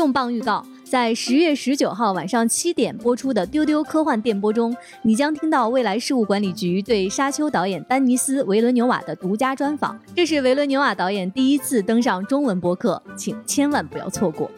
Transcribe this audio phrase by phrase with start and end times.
[0.00, 10.00] 重磅预告，在十月十九号晚上七点播出的《丢丢科幻电波》中，你将听到未来事务管理局对《沙丘》导演丹尼斯·维伦纽瓦的独家专访。
[10.16, 14.50] 这是维伦纽瓦导演第一次登上中文播客，请千万不要错过。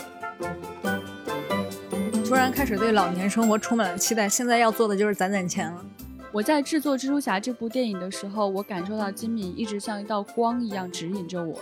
[2.25, 5.85] 突然开始对老年生活充满了期待，现在要做的就是攒攒钱了。
[6.31, 11.59] 我在制作《蜘蛛侠》这部电影的时候，我感受到金敏一直像一道光一样指引着我。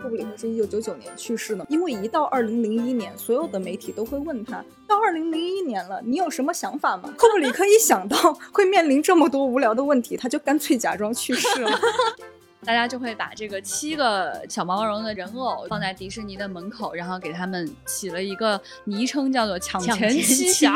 [0.00, 7.12] 库布里克是一九九九年去世的，因为一到二零零一年，所有的媒体都会问他，到二零零一年了，你有什么想法吗？
[7.18, 8.16] 库布里克一想到
[8.50, 11.70] 会面临这么多无聊的问题，他就干脆假装去世了。
[12.64, 20.74] 大家就会把这个七个小毛茸茸的人偶放在迪士尼的门口，然后给他们起了一个昵称，叫做“抢钱七侠”。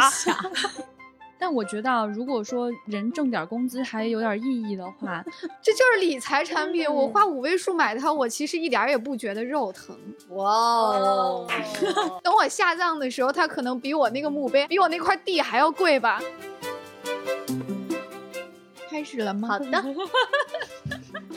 [1.45, 5.23] 但我觉得，如果说人挣点工资还有点意义的话，
[5.61, 6.91] 这就是理财产品。
[6.91, 9.95] 我花五位数买它，我其实一点也不觉得肉疼。
[10.31, 11.47] 哇哦！
[12.25, 16.19] 等我下葬的时候，它可能比我那个墓碑、比我那块地还要贵吧？
[18.89, 19.49] 开始了吗？
[19.49, 19.85] 好的。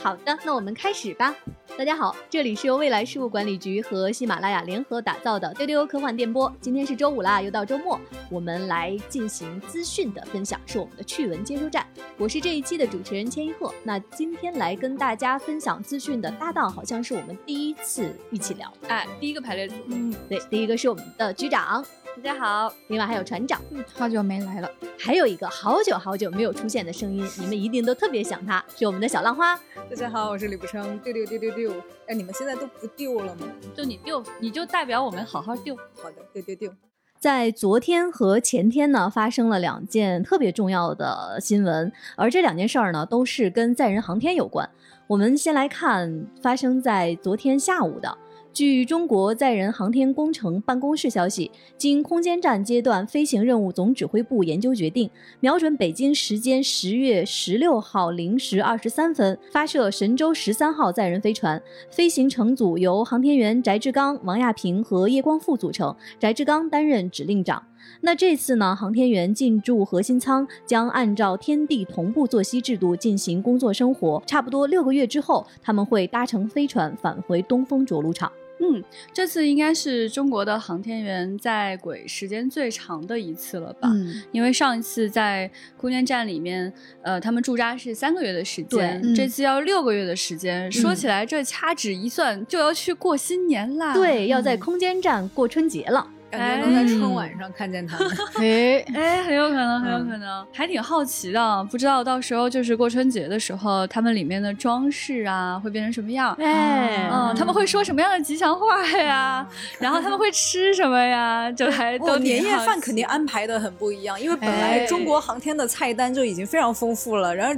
[0.02, 1.34] 好的，那我们开始吧。
[1.78, 6.52] 大家好，这里是由未来事务管理局和喜马拉雅联合打造的丢丢科幻电波。
[6.60, 11.86] 今天是周五啦，又到周末，我们来进行资讯的分享，是我们的趣闻接收站。
[12.16, 13.72] 我是这一期的主持人千一鹤。
[13.84, 18.72] 那今天来跟大家分享资讯的搭档，好像是我们第一次一起聊。
[18.88, 21.86] 哎，第一个排列组，嗯，对，第一个是我们的局长。
[22.20, 24.68] 大家好，另外还有船长，嗯好久没来了。
[24.98, 29.56] 还有一个好久好久没有出现的声音，你们一定都特别想他，是我们的小浪花。
[29.88, 31.72] 大家好，我是李不生，丢丢丢丢丢。
[32.08, 33.46] 哎，你们现在都不丢了吗？
[33.72, 35.76] 就你丢，你就代表我们好好丢。
[36.02, 36.72] 好的，丢丢丢。
[37.20, 44.68] 在昨天和前天呢，发生了两件特别重要的新闻，而这两件事儿呢，都是跟载人航天有关。
[45.06, 48.18] 我们先来看发生在昨天下午的。
[48.58, 61.62] 据中国载人航天工程办公室消息，经空间站阶段飞行任务总指挥部研究决定，瞄准北京时间十月十六号零时二十三分发射神舟十三号载人飞船。
[61.88, 67.62] 飞行乘组由航天员翟志刚、王亚平和叶光富组成，翟志刚担任指令长。
[68.00, 74.20] 那这次呢，航天员进驻核心舱，将按照天地同步作息制度进行工作生活。
[74.26, 78.28] 差不多六个月之后，他们会搭乘飞船返回东风着陆场。
[78.60, 78.82] 嗯，
[79.12, 83.88] 这次应该是中国的航天员在轨时间最长的一次了吧？
[83.92, 90.70] 嗯，因为上一次在空间站里面，呃，他们驻扎是三个月的时间，这次要六个月的时间。
[90.72, 93.94] 说起来，这掐指一算，就要去过新年啦。
[93.94, 96.08] 对，要在空间站过春节了。
[96.30, 106.34] 感觉能在春晚上看见他们， 哎 哎，很有可能，很有可能，还挺好奇的，不知道到时候就是过春节的时候，他们里面的装饰啊会变成什么样？
[106.40, 109.46] 哎，嗯，他们会说什么样的吉祥话呀？
[109.80, 111.50] 然后他们会吃什么呀？
[111.52, 117.54] 就还都年夜饭肯定安排的很不一样，因为本来中国航天的菜单就已经非常丰富了，然后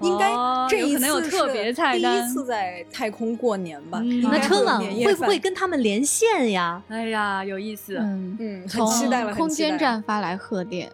[0.00, 0.32] 应该
[0.68, 4.00] 这一次有特别菜单，第一次在太空过年吧？
[4.22, 6.82] 那春晚会不会跟他们连线呀？
[6.88, 8.00] 哎呀，有意思。
[8.38, 9.34] 嗯，很期待了。
[9.34, 10.90] 空间站发来贺电，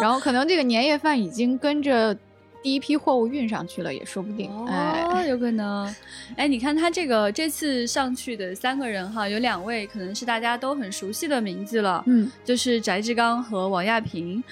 [0.00, 2.16] 然后可能这个年夜饭已经跟着
[2.62, 4.50] 第一批货物运上去了，也说不定。
[4.50, 5.94] 哦，有可能。
[6.36, 14.42] 哎，你看他这个这次上去的三个人哈，有两位可能是大家都很熟悉的名字了，嗯，就是翟志刚和王亚平。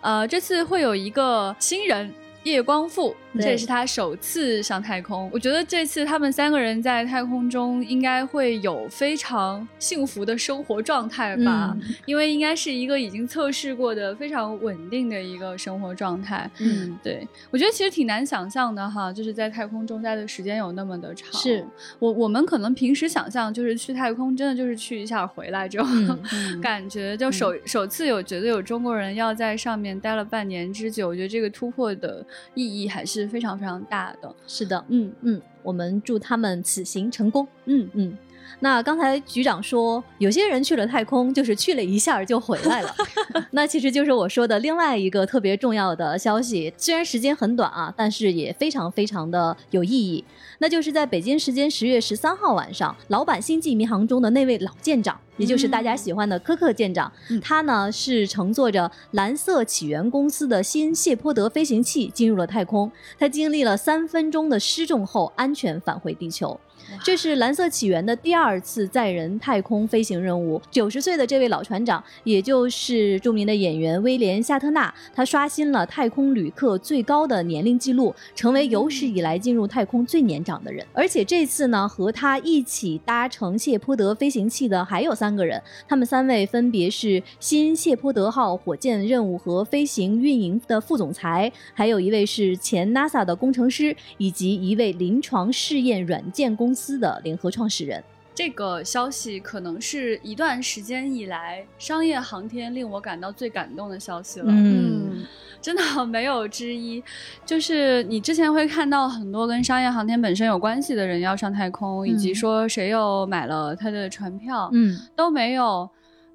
[0.00, 2.12] 呃，这次会有一个新人。
[2.44, 5.28] 叶光富，这也是他首次上太空。
[5.32, 16.48] 我觉得这次他们三个人在太空中应该会有非常幸福的生活状态吧，因为应该是一个已经测试过的非常稳定的一个生活状态。
[16.60, 21.32] 嗯，对，我觉得其实挺难想象的哈，就是在太空中待的时间有那么的长。
[21.32, 21.66] 是
[21.98, 26.18] 我我们可能平时想象就是去太空，真的就是去一下回来这种
[26.62, 27.16] 感觉。
[27.16, 32.24] 就首首次有觉得有中国人要在上面待了半年之久，我觉得这个突破的。
[32.54, 38.16] 意义还是非常非常大的，是的，嗯嗯，我们祝他们此行成功，嗯嗯。
[38.60, 42.94] 那刚才局长说，有些人去了太空，就是去了一下就回来了，
[43.50, 50.24] 那其实就是我说的另外一个特别重要的消息，虽然时间很短啊，但是也非常非常的有意义。
[50.64, 55.20] 那就是在北京时间十月十三号晚上，老版星际迷航中的那位老舰长。
[55.36, 57.12] 也就是大家喜欢的科克舰长，
[57.42, 62.90] 他呢是乘坐着蓝色起源公司的新谢泼德飞行器进入了太空。
[63.18, 66.58] 他经历了三分钟的失重后，安全返回地球。
[67.02, 70.60] 这是蓝色起源的第二次载人太空飞行任务。
[70.70, 80.86] 九十岁的这位老船长，也就是著名的演员威廉·夏特纳，他刷新了太空旅客最高的年龄记录，成为有史以来进入太空最年长的人。
[80.92, 98.04] 而且这次呢，和他一起搭乘谢泼德飞行器的还有三个人，他们三位分别是新谢泼德号火箭任务和飞行运营的副总裁，还有一位是前 NASA 的工程师，以及一位临床试验软件公司的联合创始人。
[98.36, 104.46] 这个消息可能是一段时间以来商业航天令我感到最感动的消息了。
[104.48, 105.24] 嗯，
[105.64, 107.02] 真的没有之一。
[107.46, 115.88] 就是你之前会看到很多跟商业航天本身有关系的人要上太空，以及说谁又买了他的船票，嗯，都没有。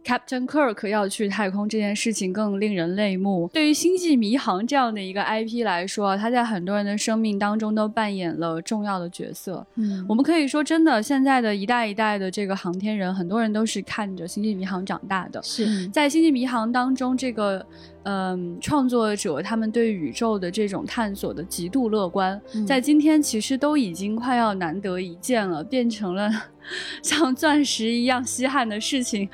[0.04, 3.50] Captain Kirk 要去太空这件事情更令人泪目。
[3.54, 9.66] 对于《星际迷航》这样的一个 IP 来说，它在很多人的生命当中都扮演了重要的角色。
[9.75, 15.42] 嗯，我们可以说，真的，现在的一代一代的这个航天人，很多人都是看着《星际迷航》长大的。
[15.44, 17.66] 是在《星际迷航》当中，这个。
[18.04, 26.31] 嗯，创作者他们对宇宙的这种探索的极度乐观，在今天其实都已经快要难得一见了，变成了
[27.04, 29.30] 像钻石一样稀罕的事情。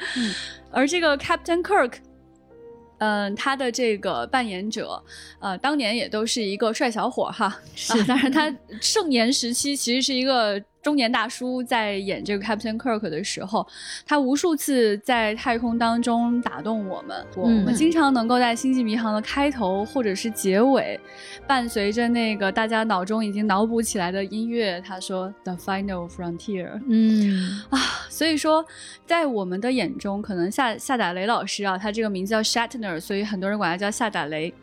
[0.72, 1.94] 而这个 Captain Kirk，
[3.00, 5.02] 嗯，他的这个扮演者，
[5.40, 10.62] 呃，当年也都是一个帅小伙哈，是，当然他盛年时期其实是一个。
[10.86, 13.66] 中年大叔在演这个 Captain Kirk 的时候，
[14.06, 17.26] 他无数次在太空当中打动我们。
[17.36, 21.00] 我们经常能够在《星际迷航》的开头或者是结尾，
[21.48, 26.80] 伴随着那个大家脑中已经脑补起来的音乐，他说 “The Final Frontier”。
[26.88, 28.64] 嗯啊，所以说，
[29.08, 34.54] 在我们的眼中，可能夏夏打雷老师啊，他这个名字叫 Shatner，所以很多人管他叫夏打雷。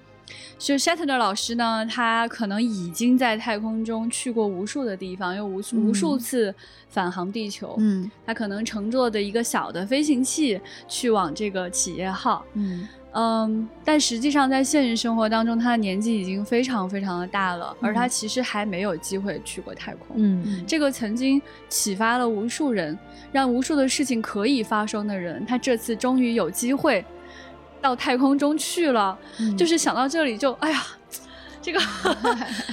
[0.59, 6.55] 就 Shatner 老师呢，他可能已经在太空中去过无数的地方，又无无数次
[6.89, 7.75] 返航地球。
[7.79, 12.45] 嗯，他可能乘坐的一个小的飞行器去往这个企业号。
[12.55, 20.17] 嗯嗯，但实际上在现实生活当中，他的年纪已经非常非常的大了，而他其实还没有机会去过太空。
[20.17, 22.99] 嗯，这个曾经启发了无数人，
[23.31, 27.05] 让无数的事情可以发生的人，他这次终于有机会。
[27.83, 29.19] 到太空中去了，
[29.59, 30.83] 就是想到这里就哎呀，
[31.61, 31.81] 这个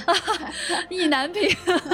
[0.90, 1.50] 意难平。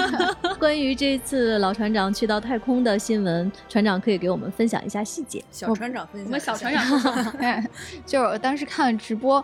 [0.60, 5.44] 关于这次老船长去到太空的新闻，船长可以给我们分享一下细节。
[5.52, 7.66] 小船长分享，我们小船长，
[8.06, 9.44] 就是我当时看了直播，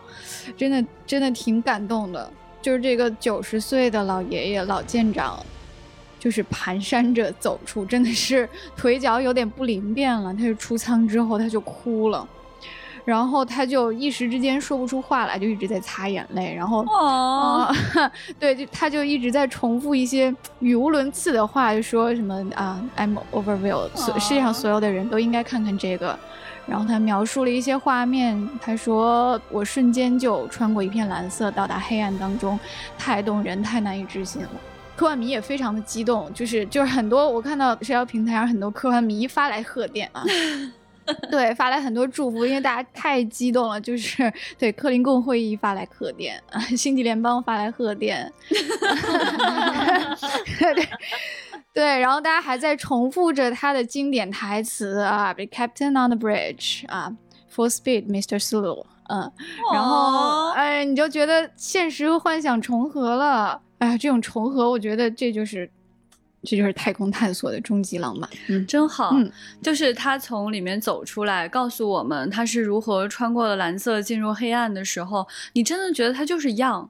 [0.56, 2.30] 真的真的挺感动的。
[2.60, 5.44] 就是这个九十岁的老爷爷老舰长，
[6.18, 10.32] 就是蹒跚着走出，真的是腿脚有点不灵便了。
[10.32, 12.26] 他就出舱之后，他就哭了。
[13.04, 16.54] 然后他就一时之间说不出话来，就一直在擦眼泪。
[16.54, 17.74] 然后，哦，
[18.38, 26.18] 对，就他就一直在重复一些语无伦次的话，就说什么啊，I'm overwhelmed，世界上所有的人都应该看看这个。
[26.64, 32.56] 然后他描述了一些画面，他说我瞬间就穿过一片蓝色，到达黑暗当中，
[32.96, 34.48] 太动人，太难以置信了。
[34.94, 40.22] 科幻迷也非常的激动，就是就是很多我看到社交平台上很多科幻迷发来贺电啊。
[41.30, 43.80] 对，发来很多祝福，因为大家太激动了。
[43.80, 48.32] 就是对克林贡会议发来贺电啊，星际联邦发来贺电，
[50.58, 50.88] 对
[51.74, 57.12] 对，然后大家还在重复着他的经典台词啊，Be Captain on the bridge 啊
[57.54, 58.38] ，Full speed, Mr.
[58.38, 59.32] Sulu，嗯，
[59.72, 65.70] 然后哎，你就觉得现实和幻想重合了，哎，这种重合，我觉得这就是。
[66.44, 69.10] 这就是太空探索的终极浪漫，嗯，真好。
[69.14, 69.30] 嗯，
[69.62, 76.88] 就是他从里面走出来，告诉我们他是如何穿过了蓝色进入黑暗的时候，你真的觉得他就是 young，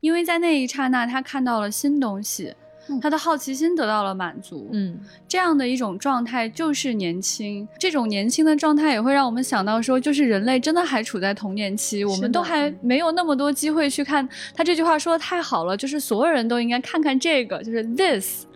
[0.00, 2.52] 因为在那一刹那他看到了新东西，
[3.00, 4.68] 他的好奇心得到了满足。
[4.72, 4.98] 嗯，
[5.28, 14.28] 这样的一种状态就是年轻，这种年轻的状态也会让我们想到说，就是人类真的还处在童年期，我们都还没有那么多机会去看。
[14.52, 18.46] 他这句话说的太好了，就是所有人都应该看看这个，就是 this。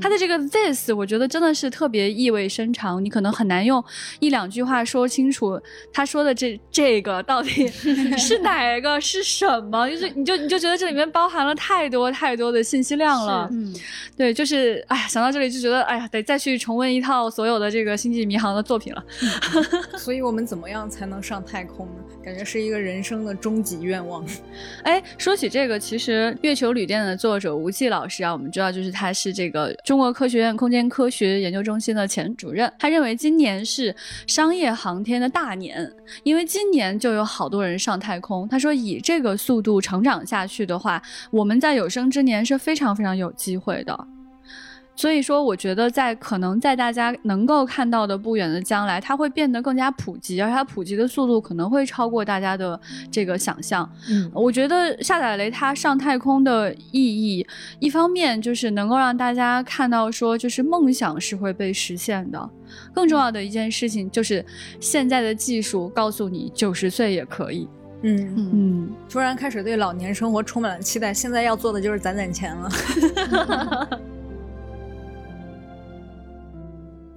[0.00, 3.82] 他的这个 this，我觉得真的是特别意味深长，你可能很难用
[4.18, 5.60] 一两句话说清楚
[5.92, 7.66] 他说的这这个到底
[8.18, 13.48] 是哪个是什么，就是你就你就觉得这里面包含了太多太多的信息量了。
[13.52, 13.74] 嗯，
[14.16, 19.04] 对，就是哎呀，想到这里就觉得哎呀，得再去重温一套所有的这个星际迷航的作品了。
[19.98, 22.02] 所以我们怎么样才能上太空呢？
[22.22, 24.24] 感觉是一个人生的终极愿望。
[24.82, 29.74] 哎，说起这个，其实月球旅店的作者吴忌老师啊，我们知道就是他是这个。
[29.84, 33.94] 中国科学院空间科学研究中心的前主任，他认为今年是
[34.26, 35.90] 商业航天的大年，
[36.22, 38.48] 因为今年就有好多人上太空。
[38.48, 44.06] 他说，以这个速度成长下去的话，我们在有生之年是非常非常有机会的。
[45.00, 52.78] 所以说，我觉得在可能在大家能够看到的不远的将来，它会变得更加普及，而它普及的速度可能会超过大家的
[53.10, 53.90] 这个想象。
[54.10, 57.46] 嗯，我觉得下载雷它上太空的意义，
[57.78, 62.50] 一方面就是能够让大家看到说，就是梦想是会被实现的。
[62.92, 64.44] 更重要的一件事情就是，
[64.80, 67.66] 现在的技术告诉你，九十岁也可以。
[68.02, 71.14] 嗯嗯，突然开始对老年生活充满了期待。
[71.14, 72.68] 现在要做的就是攒攒钱了。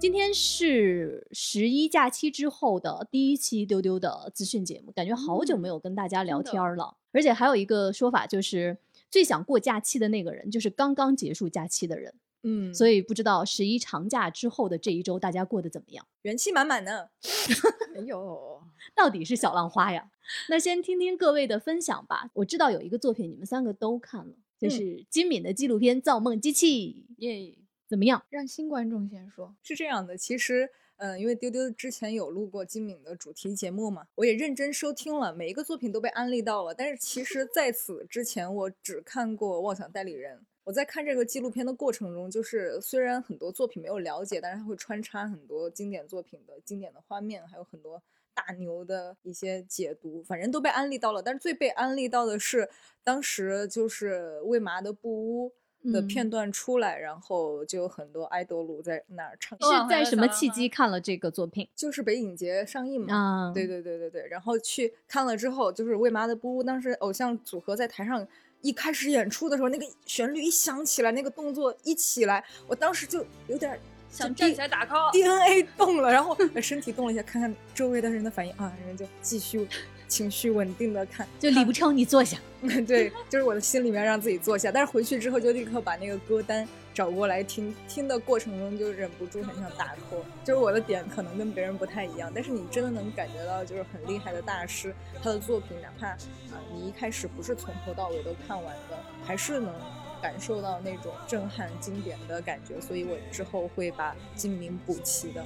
[0.03, 6.97] 今天是十一假期之后的第一期丢丢的资讯节目，感觉好久没有跟大家聊天了。
[7.13, 8.77] 而且还有一个说法，就是
[9.09, 12.13] 最想过假期的那个人，就是刚刚结束假期的人。
[12.41, 16.05] 嗯，所以不知道十一长假之后的这一周，大家过得怎么样？
[16.23, 17.07] 元气满满呢。
[17.95, 18.61] 哎呦，
[18.93, 20.11] 到底是小浪花呀？
[20.49, 22.29] 那先听听各位的分享吧。
[22.33, 27.05] 我知道有一个作品你们三个都看了，就是金敏的纪录片《造梦机器》。
[27.19, 27.55] 耶，
[27.93, 28.25] 怎么样？
[28.31, 29.53] 让新观众先说。
[29.61, 36.73] 是这样的，其实，嗯，因为丢丢之前有录过金敏的主题节目嘛，我也认真收听了，每一个作品都被安利到了。
[36.73, 40.39] 但是其实在此之前，我只看过《妄想代理人》。
[40.63, 48.01] 我在看这个纪录片的过程中，就是虽然很多作品没有了解，但是它会穿插很多经典作品的经典的画面，还有很多
[48.33, 51.21] 大牛的一些解读，反正都被安利到了。
[51.21, 52.67] 但是最被安利到的是
[53.03, 55.51] 当时就是魏麻的布屋
[55.91, 59.57] 的片段出来，然后就有很多爱豆鲁在那儿唱。
[59.59, 61.67] 是在什么契机看了这个作品？
[61.75, 63.15] 就是北影节上映嘛。
[63.15, 64.27] 啊，对对对对对。
[64.27, 68.27] 然后去看了之后，就是魏麻的不屋，当时偶像组合在台上。
[68.61, 73.77] 一开始演出的时候，那个旋律一响起来，那个动作一起来，我当时就有点
[74.09, 75.11] 想站起来打 call。
[75.11, 79.67] DNA 动了，然后 身体动了一下，看看周围的人的反应啊，人就继续
[80.13, 81.27] 情绪稳定的看。
[81.39, 82.37] 就李不成，你坐下。
[82.87, 86.67] 对，就是我的心里面让自己坐下，但是回去之后就立刻把那个歌单。
[86.93, 94.93] 找过来听听的过程中就忍不住很想打 call，就是我的点可能跟别人不太一样，但是你真的能感觉到就是很厉害的大师，
[95.23, 99.73] 他的作品哪怕啊你一开始不是从头到尾都看完的，还是能
[100.21, 105.43] 感受到那种震撼经典的感觉，所以我之后会把精明补齐的。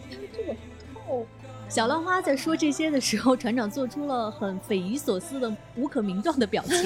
[1.08, 1.26] 哦，
[1.70, 6.78] 小浪花在说这些的时候，船长做出了很匪夷所思的无可名状的表情。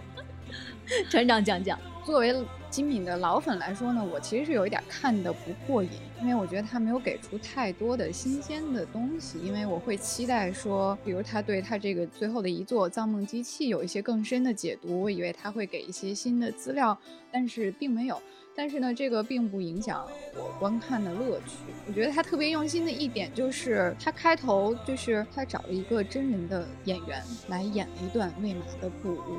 [1.10, 2.34] 船长讲讲，作为。
[2.70, 5.88] 金敏的老粉来说呢，我其实是有一点看的不过瘾，
[6.20, 9.38] 因为我觉得他没有给出太多的新鲜的东西。
[9.42, 16.96] 因为我会期待说，比如他对他这个最后的一座造梦机器有一些更深的解读，我以为他会给一些新的资料，
[17.32, 18.20] 但是并没有。
[18.58, 21.58] 但是呢，这个并不影响我观看的乐趣。
[21.86, 29.38] 我觉得他特别用心的一点就是，他开头就是他找了一个真人的演员来演了一段魏玛的布舞。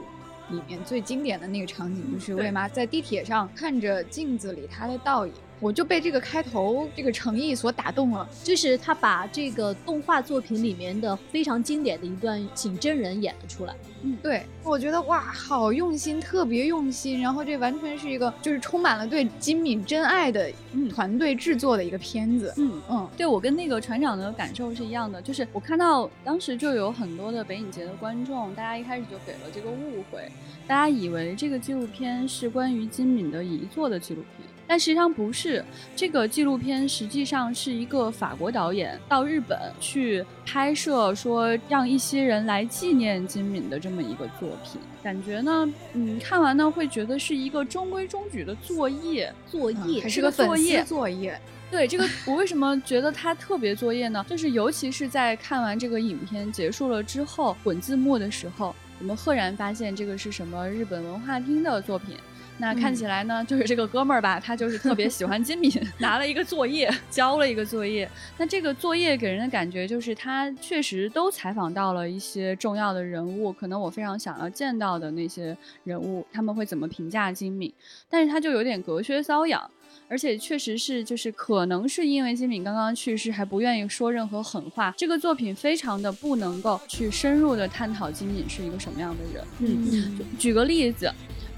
[0.51, 5.33] 里面最经典的那个场景就是魏妈在地铁上看着镜子里她的倒影。
[5.59, 13.75] 我就被这个开头这个诚意所打动了，就是他把这个动画作品里面的非常经典的一段请真人演了出来。
[14.01, 17.19] 嗯，对，我觉得哇，好用心，特别用心。
[17.19, 20.49] 然后这完全是一个就是充满了对金敏真爱的
[20.89, 22.53] 团队制作的一个片子。
[22.55, 30.31] 嗯嗯，对我跟那个船长的感受是一样的，就是我看到当时就有很多的北影节的观众，大家一开始就给了这个误会，
[30.65, 34.47] 大家以为这个纪录片是关于金敏的遗作的纪录片。
[34.69, 44.79] 但实际上不是，这个纪录片实际上是一个法国导演到日本去拍摄，说让一些人来纪念金敏的这么一个作品。
[45.01, 51.35] 感觉呢，嗯，看完呢会觉得是一个中规中矩的作业，作业还是个作业，作业。
[51.71, 54.23] 对这个， 我为什么觉得它特别作业呢？
[54.29, 62.15] 就是尤其是在看完这个影片结束了之后，滚字幕的时候，我们赫然发现这个是什么日本文化厅的作品。
[62.61, 68.07] 那看起来呢，就是这个哥们儿吧，他就是特别喜欢金敏， 拿了一个作业，交了一个作业。
[68.37, 77.73] 那这个作业给人的感觉就是他确实都采访到了一些重要的人物，可能我非常想要见到的那些人物，他们会怎么评价金敏？
[78.09, 79.71] 但是他就有点隔靴搔痒，
[80.09, 84.93] 而且确实是就是可能是因为金敏刚刚去世，还不愿意说任何狠话。
[84.97, 89.47] 这个作品非常的不能够去深入的探讨金敏是一个什么样的人。
[89.59, 91.09] 嗯，举个例子。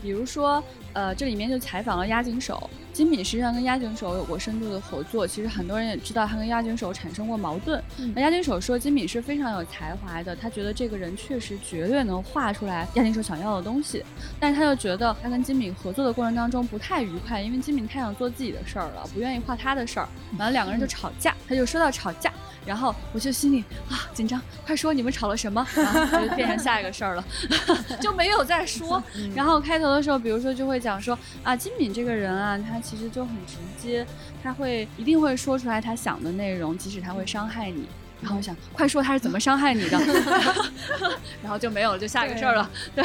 [0.01, 5.27] 比如说，呃，这里面就采访了押井守，金敏实际上跟押井守有过深度的合作。
[5.27, 7.81] 其实很多人也知道他跟押井守产生过矛盾。
[8.15, 14.03] 那押井守说金敏是非常有才华的，他觉得这个人确实绝对能画出来押井守想要的东西。
[14.39, 20.09] 但是他又觉得他跟金敏合作的过程当中不太愉快，因为金敏太想做自己的事儿了，不愿意画他的事儿。
[20.37, 22.33] 完了两个人就吵架，他就说到吵架。
[22.65, 25.65] 然后我就心里啊紧张，快说你们吵了什么？
[25.75, 27.25] 然后就变成下一个事儿了，
[27.99, 29.01] 就没有再说。
[29.35, 34.05] 然后开头的时候，比如说就会讲说啊，金敏这个人啊，他其实就很直接，
[34.43, 37.87] 他会一定会说出来他想的内容，即使他会伤害你。
[38.21, 39.99] 然后我想，快说他是怎么伤害你的，
[41.41, 42.69] 然后就没有了，就下一个事儿了。
[42.95, 43.03] 对，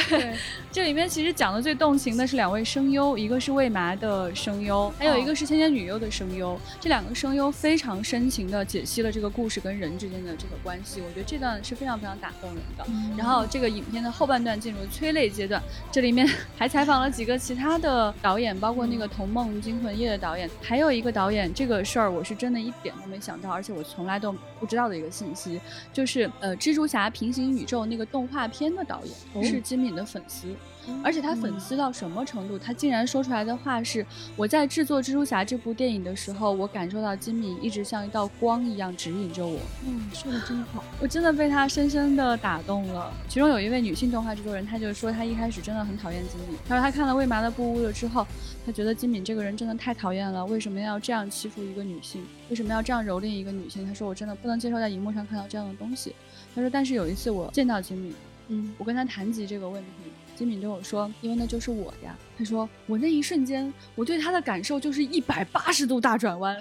[0.71, 6.61] 这里面其实讲的最动情的是两位声优，一个是魏麻的声优，还有一个是千千女优的声优。
[6.79, 12.85] 这两个声优非常深情的解析了这个故事跟人之间的这个关系，我觉得这段是非常非常打动人的。
[13.17, 24.31] 然后这个影片的后半段进入催泪阶段，这里面 还采访了几个其他的导演，包括那个《童梦惊魂夜》的导演，还有一个导演，这个事儿我是真的一点都没想到，而且我从来都
[24.61, 25.06] 不知道的一个。
[25.11, 25.61] 信息
[25.93, 30.55] 就是呃，蜘蛛侠平行宇宙那个动画片的导演是金敏的粉丝，
[31.03, 32.59] 而且他粉丝到什么程度？
[32.59, 34.05] 他竟然说出来的话是：
[34.37, 39.59] 我在制作蜘蛛侠这部电影的时候，我感受到金敏一直像一道光一样指引着我。
[39.87, 43.13] 嗯，说的真好，我真的被他深深的打动了。
[43.29, 48.27] 其中有一位女性动画制作人，她就说她一开始真的很讨厌金敏，她说她看了《未麻的布屋》了之后，
[48.65, 52.23] 她觉得金敏这个人真的太讨厌了，为什么要这样欺负一个女性？
[52.49, 53.87] 为什么要这样蹂躏一个女性？
[53.87, 56.15] 她说我真的不能接受在荧幕上看到这样的东西。
[56.55, 58.15] 她说，但是有一次我见到金敏，
[58.49, 59.89] 嗯，我跟他谈及这个问题，
[60.37, 62.17] 金敏对我说，因为那就是我呀。
[62.39, 66.57] 他说，我那一瞬间，我对他的感受就是一百八十度大转弯。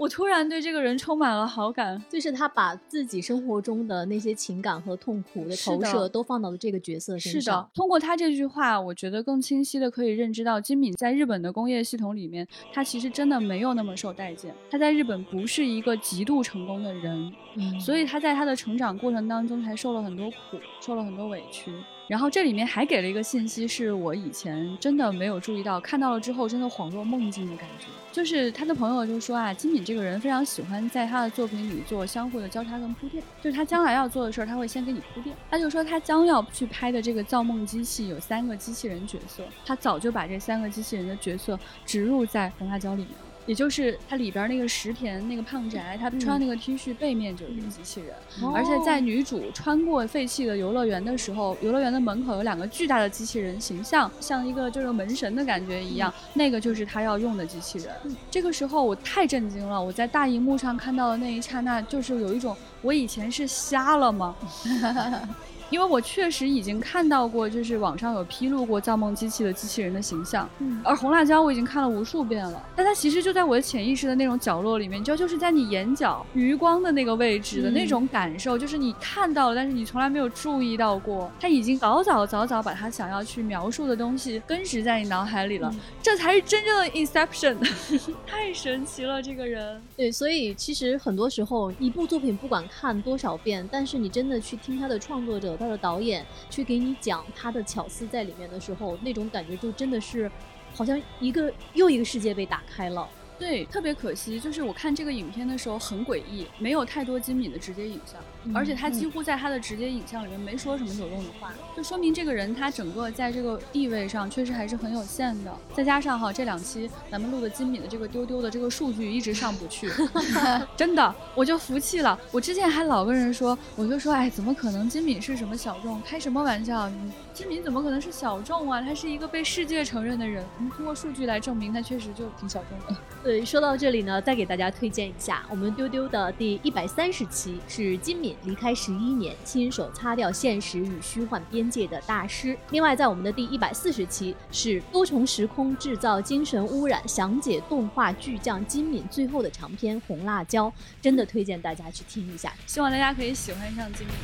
[0.00, 7.42] 我突然对这个人充满了好感，就是他把自己生活中的那些情感和痛苦的投射都放到了这个角色身上。
[7.42, 14.54] 是的，通过他这句话，我觉得更清晰的可以认知到金敏在日本的工业系统里面，他其实真的没有那么受待见。
[14.70, 17.30] 他在日本不是一个极度成功的人，
[17.78, 21.70] 所以他在他的成长过程当中才受了很多苦，受了很多委屈。
[22.10, 27.86] 然后这里面还给了一个信息，是我以前真的没有注意到，看到了之后真的恍若梦境的感觉。
[28.10, 35.36] 就是他的朋友就说啊，金敏这个人非常喜欢在他的作品里做相互的交叉跟铺垫，就是他将来要做的事儿，他会先给你铺垫。
[35.48, 43.29] 他就说他将要去拍的这个造梦机器有三个机器人角色，他早就把这三个机器人的角色植入在红辣椒里面了。
[43.50, 48.14] 也就是它里边那个石田那个胖宅，他穿那个 T 恤背面就是一个机器人，
[48.54, 57.92] 而且在女主穿过废弃的游乐园的时候，游乐园的门口有两个巨大的机器人形象，像一个就是门神的感觉一样，那个就是他要用的机器人。
[58.30, 64.36] 这个时候我太震惊了，我在大荧幕上看到的那一刹那，就是有一种我以前是瞎了吗？
[65.70, 87.56] 因为我确实已经看到过，就是网上有披露过造梦机器的机器人的形象，嗯，而红辣椒我已经看了无数遍了，但它其实就在我的潜意识的那种角落里面，你知道，就是在你眼角余光的那个位置的那种感受，就是你看到了，但是你从来没有注意到过，他已经早早早早把他想要去描述的东西根植在你脑海里了，这才是真正的 inception，
[88.26, 89.80] 太神奇了，这个人。
[89.96, 95.56] 对，所以其实很多时候一部作品不管看多少遍，但是你真的去听他的创作者。
[95.60, 100.30] 他的导演去给你讲他的巧思在里面的时候，那种感觉就真的是，
[100.74, 103.06] 好像一个又一个世界被打开了。
[103.38, 108.18] 对，特别可惜，就是我看这个影片的时候很诡异，没有太多精敏的直接影像，
[108.54, 115.54] 而且他几乎在他的直接影像里面没说什么有用的话，就说明这个人他整个在这个地位上确实还是很有限的。
[115.74, 119.90] 再加上哈，这两期咱们录的金敏的这个丢丢的这个数据一直上不去，
[120.76, 122.18] 真的我就服气了。
[122.30, 126.00] 我之前还老跟人说，我就说，哎，怎么可能金敏是什么小众？
[126.02, 126.90] 开什么玩笑？
[127.34, 128.80] 金敏怎么可能是小众啊？
[128.82, 133.00] 他是一个被世界承认的人，我们通过数据来证明他确实就挺小众的。
[133.22, 142.56] 对，说到这里呢，再给大家推荐一下我们丢丢的第一百三十期，是金敏离开十一年，亲手擦掉现实与虚幻边界的大师。
[142.70, 150.68] 另外，在我们的第一百四十期，是多重时空制造精神污染，详解动画巨匠金敏最后的长篇《红辣椒》，
[151.00, 154.14] 真的推荐大家去听一下，希望大家可以喜欢上金敏。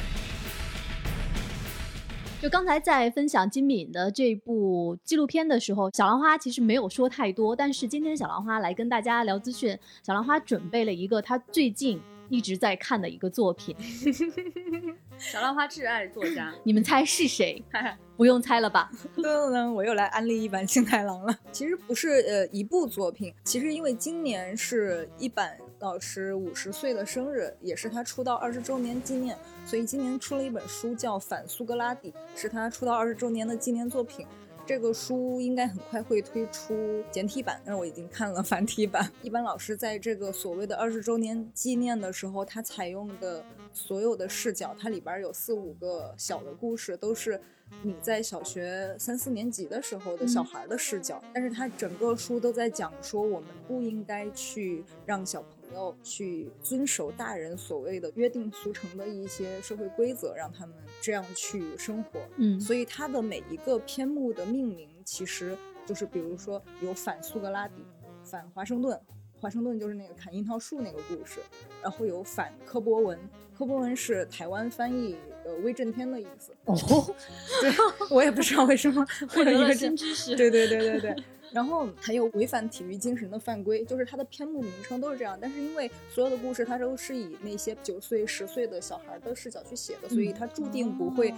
[2.38, 7.56] 就刚才在分享金敏的这部纪录片的时候，小兰花其实没有说太多。
[7.56, 13.74] 但是今天小兰花来跟大家聊资讯，小兰花准备了一个她最近一直在看的一个作品。
[15.18, 17.62] 小浪花挚爱作家，你们猜是谁？
[18.18, 18.90] 不用猜了吧？
[19.16, 21.34] 噔噔，我又来安利一版星太郎了。
[21.50, 34.26] 其实不是呃一部作品，其实因为今年是一版老师五十岁的生日，也是他出道二十周年纪念，所以今年出了一本书叫《反苏格拉底》，是他出道二十周年的纪念作品。
[34.66, 39.08] 这个书应该很快会推出简体版，但是我已经看了繁体版。
[39.22, 47.40] 一般老师在这个所谓的二十周年纪念的时候，他采用的所有的视角，它里边有四五个小的故事，都是
[47.82, 62.20] 你在小学三四年级的时候的小孩的视角，但是他整个书都在讲说，我们不应该去让小朋友去遵守大人所谓的约定俗成的一些社会规则，让他们这样去生活。
[62.36, 67.84] 嗯，所以他的每一个篇目的命名，其实就是比如说有反苏格拉底、
[68.22, 68.98] 反华盛顿。
[69.38, 71.40] 华盛顿就是那个砍樱桃树那个故事，
[71.82, 73.18] 然后有反柯博文，
[73.56, 76.52] 柯博文是台湾翻译呃威震天的意思。
[76.64, 76.74] 哦，
[77.60, 77.70] 对，
[78.10, 80.34] 我也不知道为什么会有一个新知识。
[80.34, 81.16] 对对对对对。
[81.56, 85.38] 然后还有违反体育精神的犯规，就是它的篇目名称都是这样。
[85.40, 91.32] 但是因为所有的故事它都是以那些九岁、十岁的小孩的视角去写的，所以它注定不会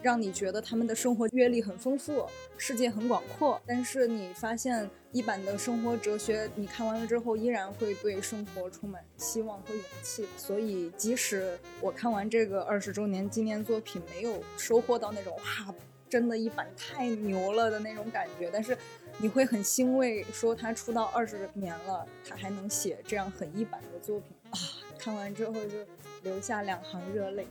[0.00, 2.24] 让你觉得他们的生活阅历很丰富，
[2.56, 3.60] 世界很广阔。
[3.66, 10.24] 但是你发现一版的生活哲学，你看完了之后依然会对生活充满希望和勇气。
[10.36, 15.74] 所以即使我看完这个二十周年纪念作品，没有收获到那种哇，
[16.08, 18.78] 真的一版太牛了的那种感觉，但是。
[19.18, 24.58] 你会很欣慰，说他出道二十年了，他还能写这样很一般的作品啊！
[24.98, 25.76] 看完之后就
[26.22, 27.46] 流下两行热泪。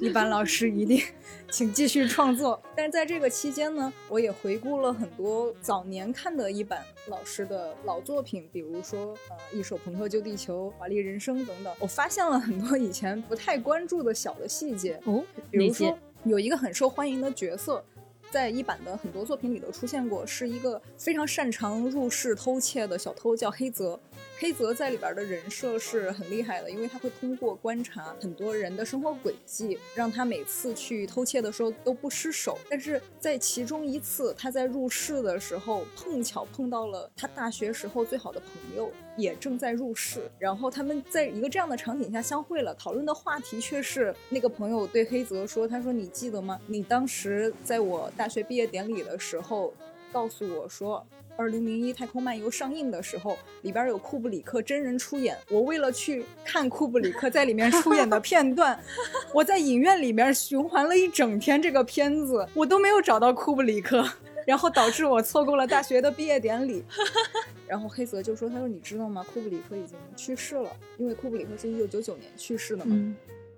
[0.00, 1.02] 一般老师一定
[1.50, 2.60] 请继续创作。
[2.76, 11.74] 但是在这个期间呢，我也回顾了很多早年看的一版老师的老作品，比如说呃《一首朋克救地球》《华丽人生》等等。
[11.78, 17.84] 我发现了很多以前不太关注的小的细节哦，比如说有一个很受欢迎的角色。
[18.30, 23.98] 在一版的很多作品里都出现过，是一个非常擅长入室偷窃的小偷，叫黑泽。
[24.38, 32.56] 黑泽在里边的人设是很厉害的，因为他会通过观察很多人的生活轨迹，让他每次去偷窃的时候都不失手。
[32.70, 40.30] 但是在其中一次，他在入室的时候碰巧碰到了他大学时候最好的朋友，也正在入室。
[40.38, 46.60] 然后他们在一个这样的场景下相会了，讨论的话题却是那个朋友对黑泽说：“他说你记得吗？
[46.68, 49.74] 你当时在我大学毕业典礼的时候
[50.12, 51.04] 告诉我说。”
[51.38, 55.38] 二零零一《太空漫游》上映的时候，里边有库布里克真人出演。
[55.48, 58.76] 我为了去看库布里克在里面出演的片段，
[59.32, 64.04] 我在影院里面循环了一整天这个片子，我都没有找到库布里克，
[64.44, 66.84] 然后导致我错过了大学的毕业典礼。
[67.68, 69.24] 然后黑泽就说：“他说你知道吗？
[69.32, 73.14] 库布里克已经去世了，因为库布里克是一九九九年去世的嘛。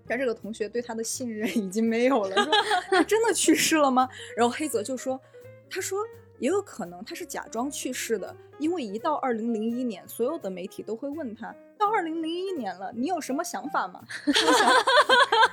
[0.07, 2.53] 但这个同学对他的信任已经没有了，说
[2.91, 4.07] 他真的去世了吗？
[4.37, 5.19] 然后黑泽就说：
[5.71, 5.99] 他说。”
[6.41, 11.55] 也有可能他是假装去世的，因为一到二零零一年，所有的媒体都会问他。
[11.79, 14.03] 到二零零一年了，你有什么想法吗？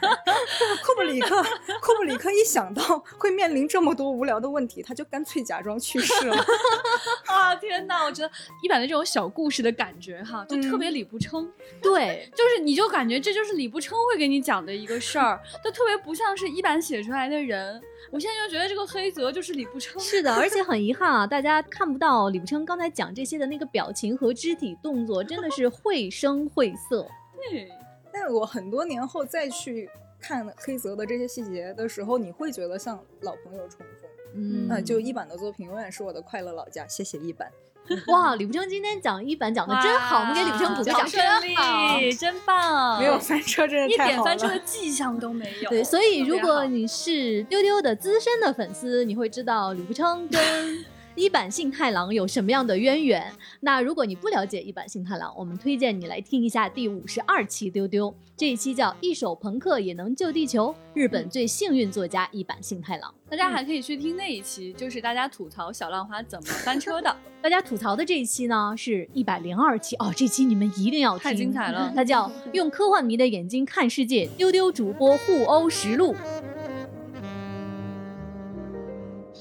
[0.83, 1.43] 库布里克，
[1.81, 6.35] 库布里克一想到会面临这么多无聊的问题，他就干脆假装去世了。
[7.27, 8.03] 啊天哪！
[8.05, 8.31] 我觉得
[8.61, 11.49] 一版的这种小故事的感觉哈，就特别李不称。
[11.81, 17.81] 对，就是你就感觉这就是李不称会给你讲的一个事儿，就特别不像是一版写出来的人。
[18.11, 19.99] 我现在就觉得这个黑泽就是李不称。
[19.99, 27.05] 是的，而且很遗憾啊，大家看不到李不称刚才讲这些的那个表情和肢体动作，真的是绘声绘色。
[27.49, 27.86] 对，但
[28.27, 34.09] 是我很多年后再去看黑泽的这些细节的时候，你会觉得像老朋友重逢。
[34.35, 36.85] 嗯，就一版的作品永远是我的快乐老家。
[36.87, 37.49] 谢谢一版。
[38.09, 45.69] 哇，李不称今天讲一版讲的真好，我们给李不称鼓个掌，真好，真棒，没有翻车，真的一点翻车的迹象都没有。
[45.71, 50.85] 对，所以如果你是丢丢的资深的粉丝，你会知道李不称跟。
[51.17, 53.33] 一版幸太郎有什么样的渊源？
[53.61, 63.11] 那如果你不了解一版幸太郎，我们推荐你来听一下第五十二期丢丢，这一期叫《一手朋克也能救地球》，日本最幸运作家一版幸太郎。
[63.27, 67.17] 大家还可以去听那一期，就是大家吐槽小浪花怎么翻车的。
[67.41, 71.91] 大家吐槽的这一期呢，是一百零二期哦，这期你们一定要听，太精彩了。
[71.95, 76.15] 它叫《用科幻迷的眼睛看世界》，丢丢主播互殴实录。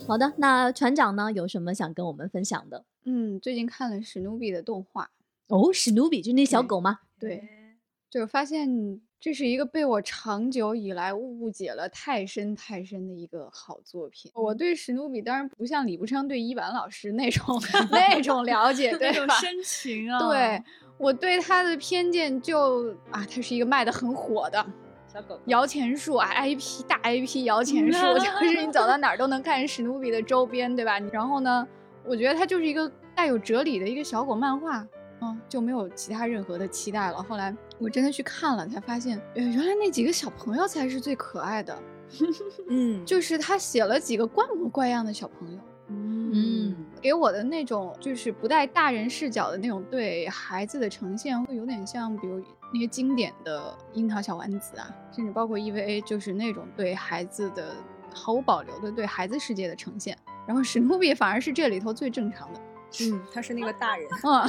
[0.07, 1.33] 好的，那船长呢？
[1.33, 2.85] 有什么想跟我们分享的？
[3.05, 5.11] 嗯，最近看了史努比的动画
[5.49, 7.01] 哦，史努比就是那小狗吗？
[7.19, 7.43] 对，
[8.11, 14.31] 就发现这是一个被我长久以来误解了太深太深的一个好作品。
[14.35, 19.35] 我对史努比当然不像李步昌对伊坂老师那种 那种了解， 对吧？
[19.41, 20.19] 深情啊！
[20.29, 20.63] 对
[20.99, 24.65] 我对他的偏见就啊，他是一个卖的很火的。
[25.47, 30.99] 摇钱树啊，IP 大 IP 摇钱 树，就是你走到哪儿都能看见史努比的周边，对吧？
[31.13, 31.67] 然后呢，
[32.05, 34.87] 我觉得它就是一个带有哲理的一个小狗漫画，
[35.21, 37.23] 嗯，就没有其他任何的期待了。
[37.23, 41.79] 后来我真的去看了，才发现，原来那几个小朋友才是最可爱的。
[42.71, 52.43] 嗯，就是他写了几个怪模怪样的小朋友，嗯，给我的那种就是不带大人视角的那种对孩子的呈现，会有点像，比如。
[52.73, 57.75] 那些经典的樱桃小丸子啊，甚至包括 EVA，就是那种对孩子的
[58.15, 62.61] 毫无保留的对孩子世界的呈现，然后史努比反而是这里头最正常的。
[63.03, 64.09] 嗯，他是那个大人。
[64.23, 64.49] 嗯，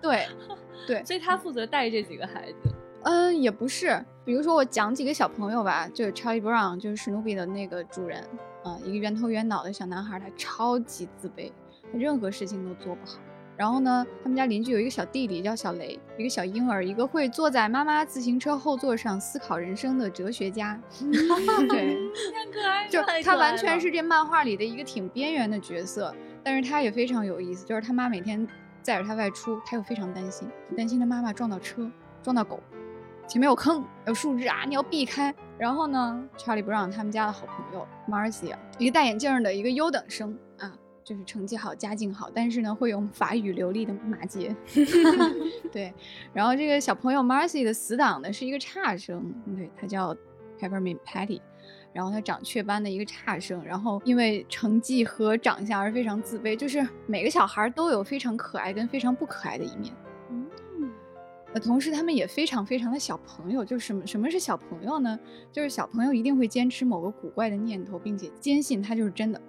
[0.00, 0.26] 对，
[0.86, 2.74] 对，所以他负责带这几个孩子。
[3.02, 4.04] 嗯，也不是。
[4.24, 8.22] 比如说我讲几个小朋友吧，就是 Charlie Brown，就是史努比的那个主人，
[8.64, 11.50] 嗯，一个圆头圆脑的小男孩，他超级自卑，
[11.90, 13.18] 他任何事情都做不好。
[13.58, 20.80] 然后呢，他们家邻居有一个小弟弟叫小雷，一个小婴儿，一个会坐在妈妈自行车后座上思考人生的哲学家。
[21.68, 21.98] 对，
[22.32, 26.14] 太可爱，就他完全是这漫画里的一个挺边缘的角色。
[26.44, 28.46] 但是他也非常有意思，就是他妈每天
[28.80, 31.90] 载着他外出，他又非常担心，担心他妈妈撞到车、
[32.22, 32.60] 撞到狗，
[33.26, 35.34] 前面有坑、有树枝啊，你要避开。
[35.58, 40.47] 然后呢，查理不让他们家的好朋友 Marcia，，一个戴眼镜的一个优等生啊，
[41.08, 44.54] 就是成绩好、家境好，但是呢会用法语流利的马杰。
[45.72, 45.90] 对，
[46.34, 50.14] 然后这个小朋友 Marcy 的死党呢是一个差生，对他叫
[50.60, 51.40] Peppermint Patty。
[51.94, 56.54] 然后他长雀斑的一个差生，然后因为成绩和长相而非常自卑。
[56.54, 59.90] 就是每个小孩都有非常可爱跟非常不可爱的一面。
[60.30, 60.46] 嗯，
[61.54, 63.64] 呃，同时他们也非常非常的小朋友。
[63.64, 65.18] 就是什么什么是小朋友呢？
[65.50, 69.40] 就是小朋友一定会坚持某个古怪的念头，并且坚信它就是真的。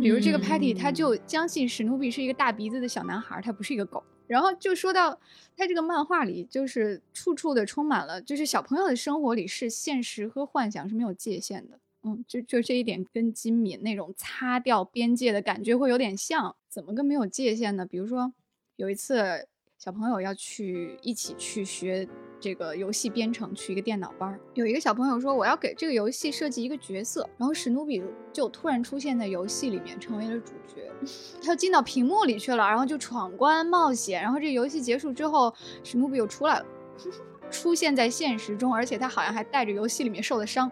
[0.00, 4.02] 比如这个 Patty，他就相信史努比是一个大鼻子的小男孩，他不是一个狗。
[4.26, 5.18] 然后就说到
[5.56, 11.80] 他这个漫画里，就是处处的充满了，就是小朋友的生活里是现实和幻想是没有界限的。
[12.02, 16.56] 嗯，就就这一点跟金敏那种擦掉边界的感觉会有点像。
[16.68, 17.84] 怎么个没有界限呢？
[17.84, 18.32] 比如说
[18.76, 19.48] 有一次
[19.82, 22.06] 小朋友要去一起去学。
[22.42, 30.90] 这个游戏编程去一个电脑班，有一个小朋友说我要给这个游戏设计一个角色，然后史努比就突然出现在游戏里面，成为了主角，
[31.44, 36.66] 他进到屏幕里去了，然后就闯关冒险，然后这游戏结束之后，史努比又出来了，
[37.50, 40.70] 出现在现实中，而且他好像还带着游戏里面受的伤。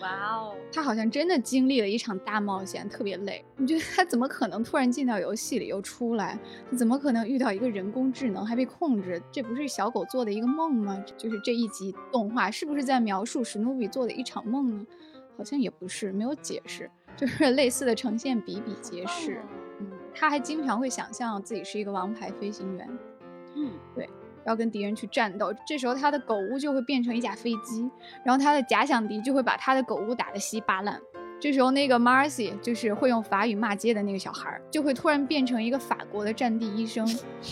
[0.00, 3.44] 哇哦，他好像真的经历了一场大冒险，特别累。
[3.56, 6.38] 你觉得他怎么可能突然进到游戏里又出来？
[6.70, 9.22] 他怎么可能遇到一个人工智能还被控制？
[9.32, 11.02] 这不是小狗做的一个梦吗？
[11.16, 14.86] 就是这一集动画是不是在描述史努比做的一场梦呢？
[15.38, 19.40] 好像也不是，没有解释，就是类似的呈现比比皆是。
[19.80, 22.98] 嗯，他还经常会想象自己是一个王牌飞行员。
[23.54, 24.08] 嗯，对。
[24.46, 27.90] 要跟敌人去战斗，这时候他的狗屋就会变成一架飞机，
[28.24, 31.00] 然后他的假想敌就会把他的狗屋打得稀巴烂。
[31.38, 37.06] 这时候那个 Marcy 就是会用法语骂街的那个小孩，就会突然变成一个法国的战地医生，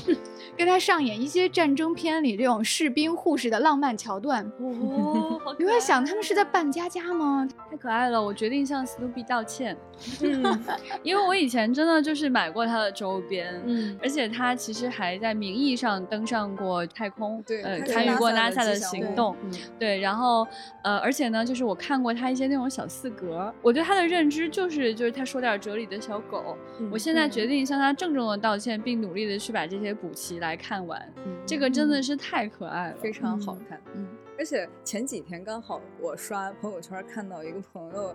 [0.56, 4.44] 跟他上演一些战争片里这种士兵护士的浪漫桥段。
[4.58, 7.46] 哦， 你会想他们是在扮家家吗？
[7.70, 8.20] 太可爱了！
[8.20, 9.76] 我决定向史努比道歉，
[10.22, 10.64] 嗯
[11.02, 19.36] 因为我以前真的就是买过他的周边，嗯，而且他其实还在名义上登上过太空，对，呃，参与过 NASA 的行动，
[19.78, 20.46] 对，然后
[20.82, 23.73] 呃，而且呢，就是我看过他一些那种小四格，我。
[23.74, 26.56] 对他的认知就是，就是他说点哲理的小狗。
[26.90, 31.12] 我现在决定向他郑重的道歉，并努力的去把这些补齐来看完。
[31.44, 33.80] 这个真的是太可爱了，非常好看。
[33.94, 34.06] 嗯，
[34.38, 38.14] 而且前几天刚好我刷朋友圈看到一个朋友，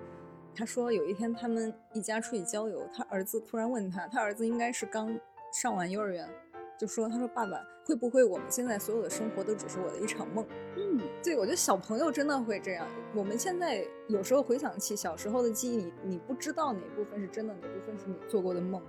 [0.56, 5.13] 他说有一天他们一家出去郊游，他儿子突然问他，他儿子应该是刚
[5.52, 6.28] 上完幼儿园。
[6.80, 10.45] 就说：“他说爸爸，会不会我们现在所有的生活都只是我的一场梦？”
[10.91, 12.88] 嗯，对，我觉得小朋友真的会这样。
[13.13, 18.82] 我们现在有时候回想起小时候的记忆，你你不知道哪部分是真的，哪部分是你做过的梦。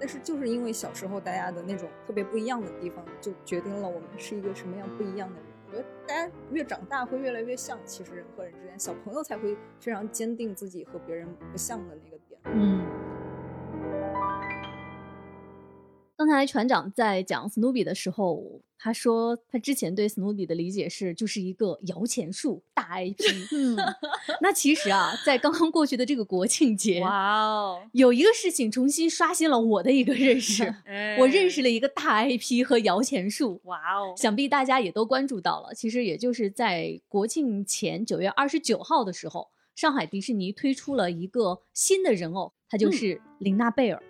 [0.00, 5.44] 但是就是因为小时候大家的那种特别不一样的地方，就决定了我们是一个什么样不一样的人。
[5.70, 12.40] 我觉得大家越长大会越来越像，其实人和人之间，小朋友才会非常坚定自己和别人不像的那个点。
[12.46, 13.13] 嗯。
[16.16, 23.18] 刚才船长在讲史努比的时候，他说他之前对史努比的理解是就是一个摇钱树大 IP。
[23.50, 23.76] 嗯，
[24.40, 30.72] 那其实啊，在刚刚过去的这个国庆节，哇哦，有一个事情重新刷新了我的一个认识，
[31.18, 33.60] 我认识了一个大 IP 和摇钱树。
[33.64, 35.74] 哇哦，想必大家也都关注到了。
[35.74, 44.00] 其实也就是在国庆前九月二十九号的时候，上海迪士尼推出了一个新的人偶，它就是琳娜贝尔。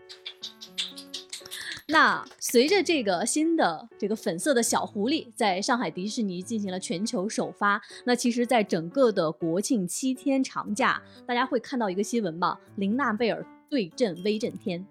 [1.89, 12.59] 那随着这个新的这个粉色的小狐狸在上海迪士尼进行了全球首发，那其实，在整个的国庆七天长假，大家会看到一个新闻吧？
[12.77, 14.83] 琳娜贝尔对阵威震天。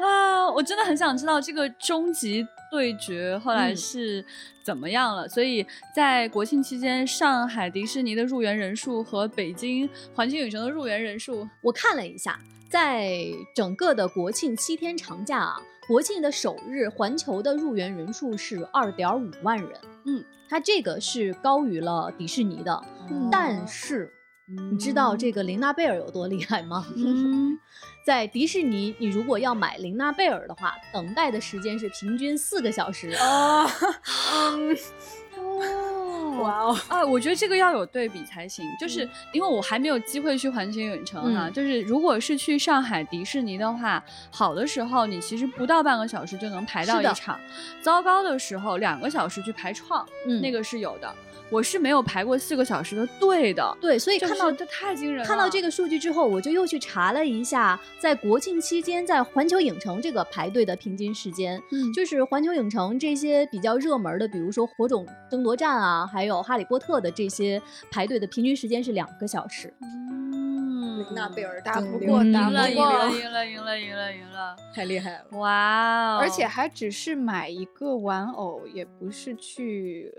[0.00, 4.24] 啊，我真的很想知道这个终极对决后来是
[4.64, 5.28] 怎么样了。
[5.28, 12.40] 所以在国庆期间，上海迪士尼的入园人数和北京环球影城的入园人数，我看了一下。
[12.70, 13.18] 在
[13.52, 19.68] 整个的国庆七天长假啊，国庆的首日，环球的入园人数是二点五万人。
[20.04, 22.80] 嗯，它这个是高于了迪士尼的，
[23.30, 24.14] 但是。
[24.72, 26.84] 你知道这个琳娜贝尔有多厉害吗？
[26.96, 27.56] 嗯，
[28.04, 33.62] 在迪士尼，你如果要买琳娜贝尔的话，等待的时间是平均四个小时啊。
[33.62, 34.58] 哦，
[36.42, 37.04] 哇哦啊！
[37.04, 41.50] 我觉得这个要有对比才行，就是因为我还没有机会去环球影城哈。
[41.50, 47.38] 就是如果是去上海迪士尼的话，好的时候你其实不到半个小时就能排到一场，
[47.82, 51.12] 糟糕的时候两个小时去排创，嗯那个是有的。
[51.52, 55.26] 我是没有排过四个小时的队的，对，所以看到这太惊人了。
[55.26, 69.72] 看到这个数据之后，我就又去查了一下，在国庆期间在环球影城这个排队的平均时间，嗯，就是环球影城这些比较热门的，比如说火种争夺战啊，还有哈利波特的这些排队的平均时间是两个小时。
[69.80, 75.38] 嗯，那贝尔打不过，赢了，赢了，赢了，赢了，赢了，赢了，太厉害了！
[75.38, 80.12] 哇，而且还只是买一个玩偶，也不是去。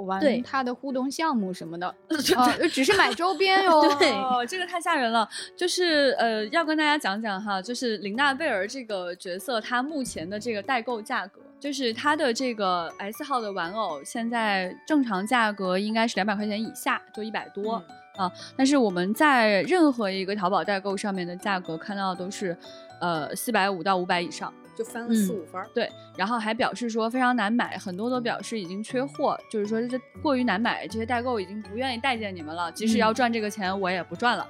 [0.00, 1.86] 玩他的互动项目什么的，
[2.36, 3.82] 啊，只是买周边 哟。
[3.98, 4.10] 对，
[4.48, 5.28] 这个太吓人了。
[5.56, 17.82] 就是呃，要跟大家讲讲哈，就是琳娜贝尔这个角色，她目前的这个代购价格，就是它的这个 S 号的玩偶，现在正常价格应该是两百块钱以下，就一百多
[18.16, 18.30] 啊。
[18.56, 22.56] 但是我们在任何一个淘宝代购上面的价格看到都是，
[23.00, 24.52] 呃，四百五到五百以上。
[24.74, 34.48] 就翻了四五番，对，然后还表示说非常难买，很多都表示已经缺货，就是说这过于难买，这些代购已经不愿意待见你们了，即使要赚这个钱，我也不赚了。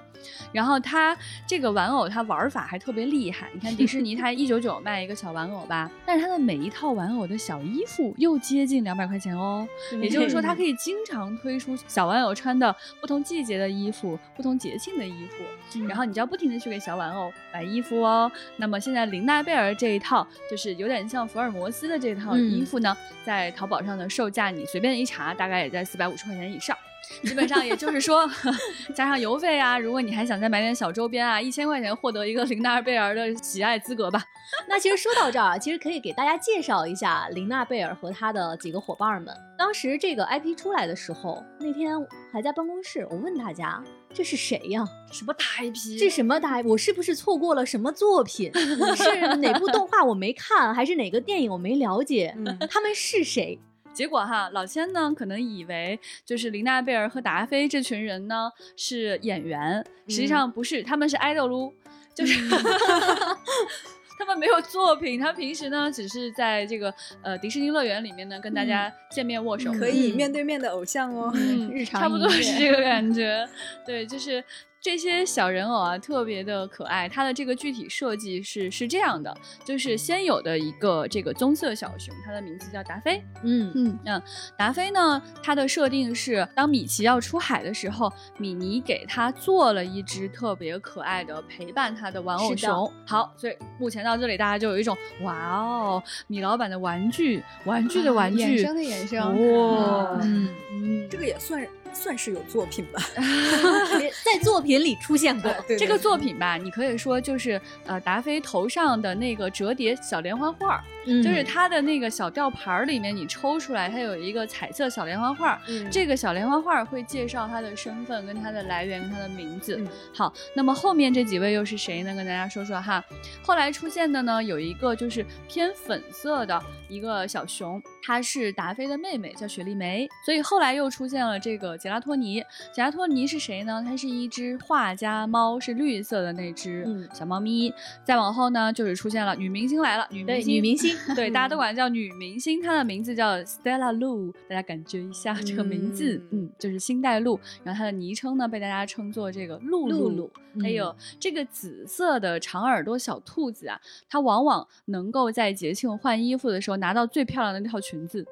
[0.53, 3.49] 然后它这个玩偶，它玩法还特别厉害。
[3.53, 9.67] 你看迪士尼，它一九九卖一个小玩偶吧，但是它的每一套玩偶的小衣服又接近两百块钱哦。
[10.01, 18.31] 也就是说，它可以经常推出小玩偶穿的不同季节的衣服、不同节庆的衣服，然后你就要不停的去给小玩偶买衣服哦。
[18.57, 26.77] 那么现在林娜贝尔这一套，就是有点像福尔摩斯的这套衣服呢，在淘宝上的售价，你随便一查，大概也在四百五十块钱以上。
[27.23, 28.29] 基本上也就是说，
[28.95, 34.23] 加上邮费啊，如果你还想再买点小周边啊，一千块钱获得一个琳娜贝尔的喜爱资格吧。
[34.69, 39.35] 那其实说到这儿，其实可以给大家介绍一下琳娜贝尔和她的几个伙伴们。
[39.59, 41.95] 当时这个 IP 出来的时候，那天
[42.33, 44.85] 还在办公室，我问大家这是谁呀？
[45.11, 45.99] 什么大 IP？
[45.99, 46.67] 这什么大 IP？
[46.67, 48.53] 我是不是错过了什么作品？
[48.97, 52.35] 是哪部动画我没看，还是哪个电影我没了解？
[52.69, 53.59] 他们是谁？
[53.93, 61.75] 结果哈，老千呢可能以为就是琳娜贝尔和达菲这群人呢是演员，实际上不是，他们是爱豆撸，
[62.15, 62.39] 就是
[64.19, 70.13] 他们没有作品，他平时呢只是在这个呃迪士尼乐园里面呢跟大家见面握手，可以。
[70.13, 71.33] 面对面的偶像哦，
[71.71, 73.47] 日常差不多是这个感觉，
[73.85, 74.43] 对，就是。
[74.83, 77.09] 这些小人偶啊，特别的可爱。
[77.09, 79.33] 它的这个具体设计是是这样的，
[79.65, 83.23] 就是先有的一个这个棕色小熊，它的名字叫达菲。
[83.45, 84.23] 嗯嗯嗯，
[84.59, 92.93] 达菲呢，它的设定是，当米奇要出海的时候，米妮给他做了一只特别可爱的陪伴他的玩偶熊。
[93.07, 101.65] 好，所以目前到这里，大家就有一种哇哦，米老板的玩具，玩具的玩具，衍生的衍生，哇，嗯嗯，这个也算。
[101.93, 103.01] 算是有作品吧，
[104.25, 105.53] 在作品里出现过。
[105.79, 115.61] 这个作品吧，你可以说就是呃，达菲头上的那个折叠小连环画，就是他的那个小吊牌里面，你抽出来，它有一个彩色小连环画。
[115.91, 119.81] 这个小连环画会介绍他的身份、跟他的来源、跟他的名字。
[120.15, 122.15] 好，那么后面这几位又是谁呢？
[122.15, 123.05] 跟大家说说哈。
[123.43, 130.09] 后来出现的呢，有一个就是偏粉色的一个小熊，她是达菲的妹妹，叫雪莉梅。
[130.25, 131.77] 所以后来又出现了这个。
[131.83, 132.41] 杰拉托尼，
[132.71, 133.83] 杰拉托尼是谁呢？
[133.85, 137.75] 它是一只画家猫，是绿色的那只小猫咪。
[138.05, 142.63] 再往后呢，就是出现了女明星来了，女明星，女明星，对，大家都管叫女明星。
[142.63, 147.41] 她的名字叫 Stella Lu，大家感觉一下这个名字，嗯，就是星黛露。
[147.65, 150.31] 然后她的昵称呢，被大家称作这个露露露。
[150.61, 158.25] 还有这个紫色的长耳朵小兔子啊，它往往能够在节庆换衣服的时候拿到最漂亮的那套裙子。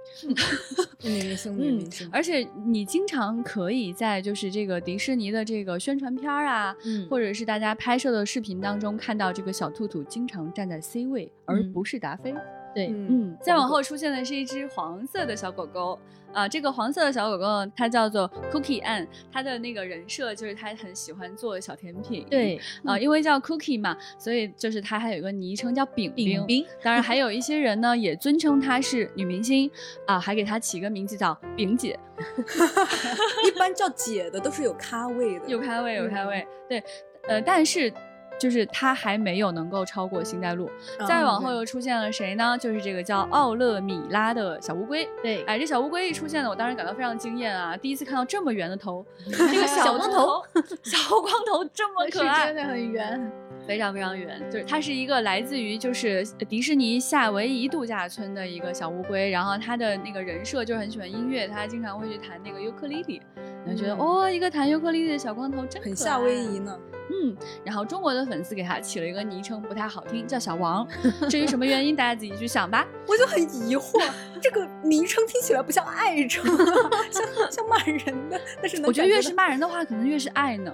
[1.03, 2.09] 女明星，女明星。
[2.13, 3.40] 而且你经常。
[3.43, 6.75] 可以在就是这个迪士尼的这个宣传片啊，
[7.09, 12.35] 或者是大家拍摄的视频当中看到这个小兔兔经常站在 C 位，而不是达菲。
[12.75, 15.99] 对，嗯，再往后出现的是一只黄色的小狗狗，
[16.33, 22.25] 啊，这个黄色的小狗狗它叫做 Cookie Ann，它的那个人设就是它很喜欢做小甜品。
[22.31, 26.47] 对，啊，因为叫 Cookie 嘛，所以就是它还有一个昵称叫饼饼。
[26.47, 29.69] 饼当然 还有一些人呢也尊称她是女明星，
[30.07, 31.99] 啊，还给她起个名字叫饼姐。
[33.49, 36.47] 一般叫姐的都是有咖位的，有咖位，有咖位。
[36.69, 36.83] 对，
[37.27, 37.93] 呃，但是。
[38.41, 40.69] 就是他还没有能够超过星黛露。
[41.07, 42.57] 再往后又出现了谁呢？
[42.59, 45.07] 就是这个叫奥勒米拉的小乌龟。
[45.23, 47.77] 对，哎，这小乌龟一出现呢，我当时感到非常惊艳啊！
[47.77, 50.43] 第一次看到这么圆的头， 这个小光头，
[50.83, 53.31] 小光头这么可爱，真的很圆。
[53.67, 63.23] 非常非常圆，就是它是一个来自于就是迪士尼夏威夷度假村的一个小乌龟，然后它的那个人设就是很喜欢音乐，它经常会去弹那个尤克里里，
[63.69, 66.77] 就觉得哦，一个弹尤克里里的小光头真很夏威夷呢。
[67.11, 70.87] 嗯，然后中国的粉丝给他起了一个昵称，不太好听，叫小王。
[71.29, 72.87] 至于什么原因，大家自己去想吧。
[73.09, 74.01] 我就很疑惑，
[74.41, 76.45] 这个昵称听起来不像爱称，
[77.11, 77.99] 像像骂人
[78.31, 80.73] 的，但是我觉得越是骂人的话，可能越是爱呢。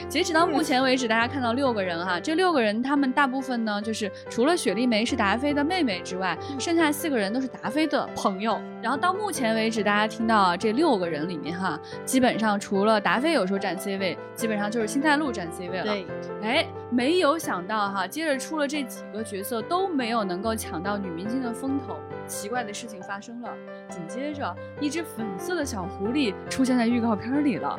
[0.00, 8.60] 嗯，截止到目前为止，大家看到六个人哈，这六个人他们大部分呢，就是除了雪莉梅是达菲的妹妹之外，剩下四个人都是达菲的朋友。
[8.82, 15.84] 然后到目前为止，大家听到啊，这六个人里面哈，基本上除了达菲有时候占 C 位，基本上就是星黛露占 C 位了。
[15.84, 16.06] 对，
[16.42, 21.96] 哎，没有想到哈，接着出了这几个角色都没有能够抢到女明星的风头。
[22.26, 23.52] 奇怪的事情发生了，
[23.88, 27.78] 紧接着一只粉色的小狐狸出现在预告片里了。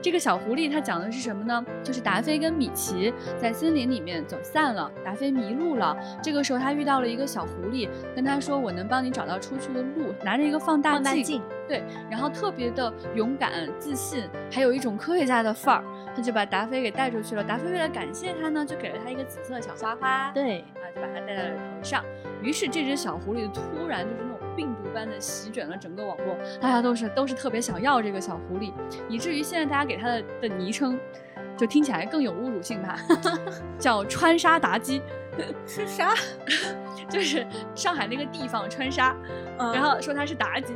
[0.00, 1.64] 这个小狐狸它讲的是什么呢？
[1.82, 5.96] 就是达菲跟米奇在森林里面走散了，达菲迷路了。
[6.22, 15.84] 这个时候他遇到了一个小狐狸，跟他说：“我能帮你找到出去的路。”拿着一个放大镜，对，然后特别的勇敢、自信，还有一种科学家的范儿。
[16.14, 17.44] 他就把达菲给带出去了。
[17.44, 22.02] 达菲为了感谢他呢，就给了他一个紫色的小花花，对，啊，就把它戴在了头上。
[22.42, 28.72] 于是这只小狐狸突然就是那种病毒般的席卷了整个网络，大家都是都是特别想要这个小狐狸，
[29.08, 30.98] 以至于现在大家给它的的昵称，
[31.56, 32.98] 就听起来更有侮辱性吧，
[33.78, 35.02] 叫川沙妲己，
[35.66, 36.14] 是啥？
[37.08, 39.14] 就是上海那个地方川沙，
[39.58, 40.74] 然后说它是妲己。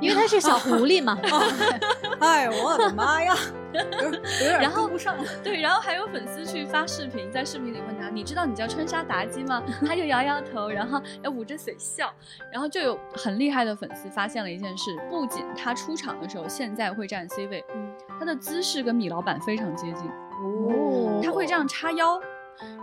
[0.00, 1.18] 因为它是小狐狸嘛，
[2.20, 3.34] 哎，我的妈呀，
[3.72, 5.16] 有点跟不上。
[5.42, 12.12] 对，然后还有粉丝去发视频，在视频里问他：“你知道你叫川沙妲己吗？”他就摇摇头，然后要捂着嘴笑。
[12.52, 20.08] 然后就有很厉害的粉丝发现了一件事：不仅他出场的时候现在会站 C 位，嗯，他的姿势跟米老板非常接近
[20.42, 22.20] 哦，他会这样叉腰。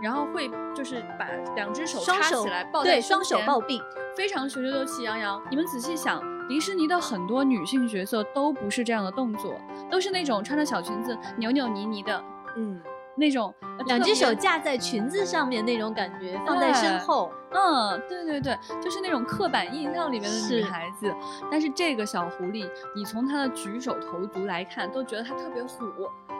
[0.01, 3.81] 然后会就是把两只手叉起来抱在双手抱臂，
[4.15, 5.41] 非常雄赳赳气昂扬。
[5.49, 12.23] 你们仔细想，迪士尼的很多女性角色都不是这样的动作，都是那种穿着小裙子扭扭捏捏的，
[12.55, 12.79] 嗯，
[13.17, 13.53] 那种
[13.87, 21.13] 两只手架在裙子上面那种感觉，放在身后，嗯，对对对，就是那种刻板印象里面的女孩子。
[21.51, 25.85] 但是这个小狐狸，你从她的举手投足来看，都觉得她特别虎。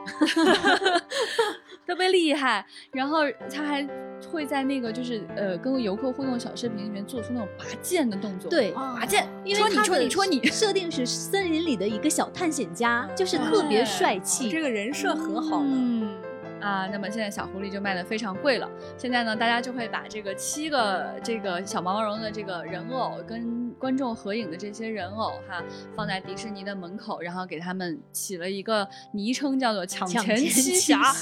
[1.87, 3.19] 特别厉害，然后
[3.51, 3.87] 他还
[4.31, 16.07] 会在那个就是呃跟游客互动小视频里面做出那种拔剑的动作，对，拔剑，因为戳你戳你戳你，设定是森林里的一个小探险家，就是特别帅气，这个人设很好嗯
[16.61, 18.69] 啊，那么现在小狐狸就卖的非常贵了。
[18.97, 25.63] 现在呢，大家就会把这个七个这个小毛毛绒的这个人偶跟观众合影的这些人偶哈，
[25.95, 31.13] 放在迪士尼的门口，然后给他们起了一个昵称，叫做“抢钱七侠”。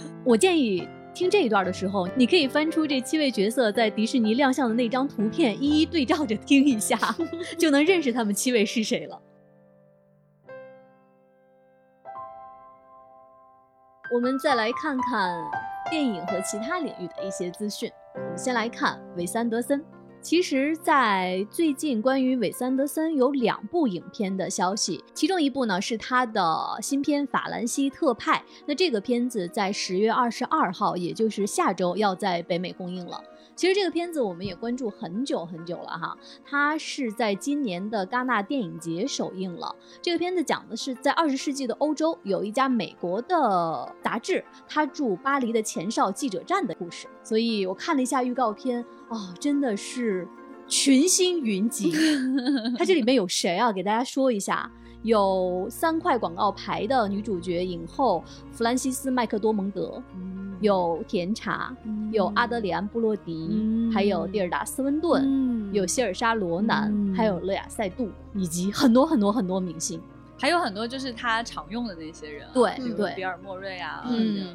[0.24, 6.96] 我建议听这一段的时候，你可以翻出这七位角色在迪士尼亮相的那张图片，一一对照着听一下，
[7.58, 9.20] 就能认识他们七位是谁了。
[14.10, 15.38] 我们再来看看
[15.90, 17.90] 电影和其他领域的一些资讯。
[18.14, 19.84] 我们先来看韦斯德森。
[20.20, 26.42] 其实，在最近关于韦斯德森有两部影片的消息，其中一部呢是他的
[26.80, 28.38] 新片《法兰西特派》。
[28.66, 33.22] 那这个片子在十月二十二号，也就是下周要在北美公映了。
[33.58, 39.74] 其实这个片子我们也关注很久很久了哈，它是在今年的戛纳电影节首映了。
[40.00, 47.08] 这个片子讲的是在二十世纪的欧洲，有一家美国的杂志，它驻巴黎的前哨记者站的故事。
[47.24, 50.28] 所以我看了一下预告片，哦，真的是
[50.68, 51.92] 群星云集。
[52.78, 53.72] 它这里面有谁啊？
[53.72, 54.70] 给大家说一下，
[55.02, 60.00] 有三块广告牌的女主角影后弗兰西斯麦克多蒙德。
[60.60, 61.74] 有甜茶，
[62.10, 70.00] 有阿德里安·布洛迪，还有蒂尔达·斯温顿，有希尔莎·罗南，还有勒雅·塞杜，以及很多很多很多明星，
[70.40, 74.08] 还有很多就是他常用的那些人，对对，比尔·莫瑞啊，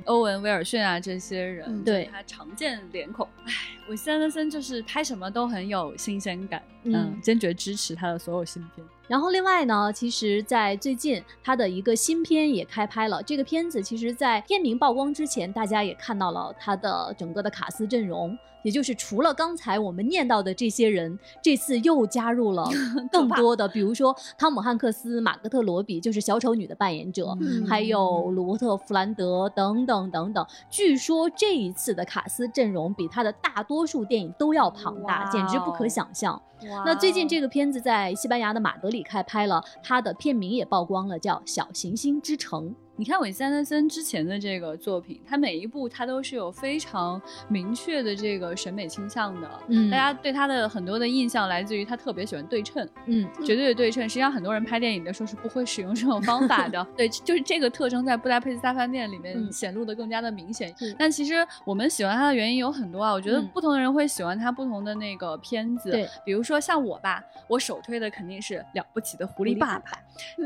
[0.06, 3.28] 欧文·威尔逊啊，这些人，对他常见脸孔。
[3.46, 3.52] 唉，
[3.90, 8.88] 韦斯安德森就是拍什么都很有新鲜感，嗯，坚决支持他的所有新片。
[9.10, 13.22] 然后另外呢，其实，在最近他的一个新片也开拍了。
[13.22, 18.38] 这个片子其实，在片名曝光之前，大家也看到了他的整个的卡司阵容。
[18.64, 22.68] 也就是除了刚才我们念到的这些人，这次又加入了
[23.12, 27.38] 更多的，比如说汤姆汉克斯、马格特罗比，就是小丑女的扮演者，
[27.68, 30.46] 还有罗伯特弗兰德等等等等。
[30.70, 36.42] 据说这一次的卡斯阵容比他的大多数电影都要庞大，简直不可想象。
[36.86, 42.70] 那最近这个片子在西班牙的马德里开拍了，它的片名也曝光了，叫《小行星之城》。
[42.96, 49.50] 你看韦斯安德森之前的这个作品，他每一部他都是有非常明确的这个审美倾向的。
[49.68, 54.04] 嗯，大家对他的很多的印象来自于他特别喜欢对称，嗯，绝对的对称。
[54.08, 56.86] 实际上很多人拍电影的时候是不会使用这种方法的。
[56.96, 60.72] 对，就是这个特征在布达佩斯大饭店里面显露的更加的明显。
[60.96, 61.36] 但其实
[61.66, 65.90] 我们喜欢他的原因有很多啊，我觉得不同的人会喜欢他不同的那个片子。
[65.90, 69.92] 对，比如说像我吧，我首推的肯定是了不起的狐狸爸爸，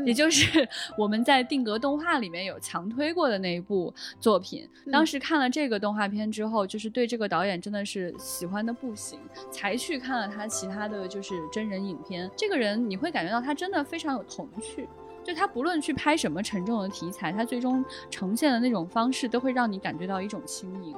[0.06, 2.37] 也就是 我们在定格动画里面。
[2.44, 9.18] 有强推过的那一部作品，当时看了这个动画片之后，就是对这个导演真的是喜欢的不行，
[9.50, 12.30] 才去看了他其他的就是真人影片。
[12.36, 14.88] 这个人你会感觉到他真的非常有童趣，
[15.24, 20.96] 就他不论去拍什么沉重的题材，他最终呈现的那种方式都会让你感觉到一种轻盈。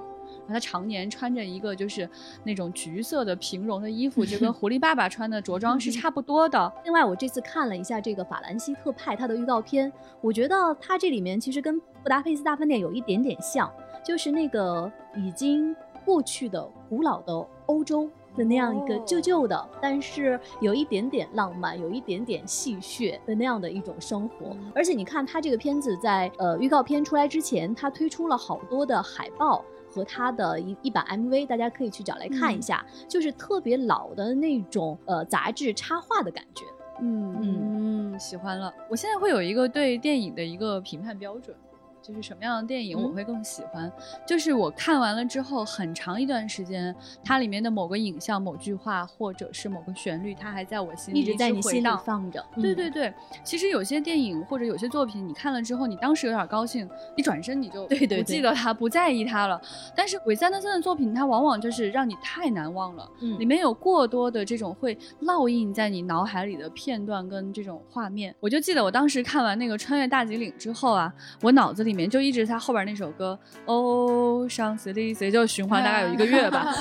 [0.49, 2.09] 他常年穿着一个就是
[2.45, 6.73] 那种橘色的平绒的衣服，就跟 狐狸爸爸穿的着装是差不多的。
[6.85, 13.71] 另外，我这次看了一下这个法兰西特派他的预告片，我觉得他这里面其实跟布达佩斯大饭店有一点点像，
[14.05, 15.75] 就是那个已经
[16.05, 24.57] 过去的古老的欧洲的那样一个旧旧的，但是有一点点浪漫，有一点点戏谑的那样的一种生活。
[24.75, 29.65] 而且你看他这个片子在呃预告片出来之前，他推出了好多的海报。
[29.91, 36.65] 和他的一一版 MV，大家可以去找来看一下，就是特别老的那种呃杂志插画的感觉。
[37.03, 38.73] 嗯嗯，喜欢了。
[38.89, 41.57] 我现在会有一个对电影的一个评判标准。
[42.11, 43.91] 就是什么样的电影我会更喜欢？
[44.27, 52.45] 就是我看完了之后，很长一段时间，它里面的某个影像、某句话，或者是某个旋律，它还在我心里一直在你心里放着。
[52.57, 57.95] 对对对，其实有些电影或者有些作品，你看了之后，你当时有点高兴，你转身你就不
[58.25, 59.61] 记得它，不在意它了。
[59.95, 68.35] 但是韦斯安德森的作品，它往往就是让你太难忘了，嗯里面有过多的这种会烙印在你脑海里的片段跟这种画面。
[68.41, 71.91] 我就记得我当时看完那个《穿越大吉岭》之后啊，我脑子里。
[71.91, 76.75] 里面就一直他后边那首歌哦，上次的谁就循环大概有一个月吧。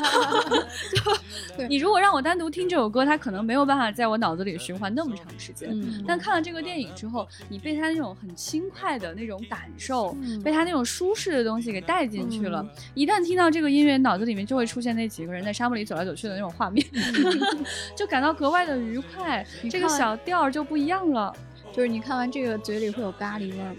[1.57, 5.69] 就 你如果让我单独听这首歌，它可能没有办法在我脑子里循环那么长时间。
[6.07, 12.65] 但看了这个电影之后，你被他那种很轻快的那种感受，被他那种舒适的东西给带进去了。
[12.93, 16.85] 一旦听到这个音乐，脑子里面就会出现那几个人在沙漠里走来走去的那种画面，
[17.95, 19.45] 就感到格外的愉快。
[19.69, 21.33] 这个小调就不一样了。
[21.71, 23.75] 就是你看完这个，嘴里会有咖喱味吗？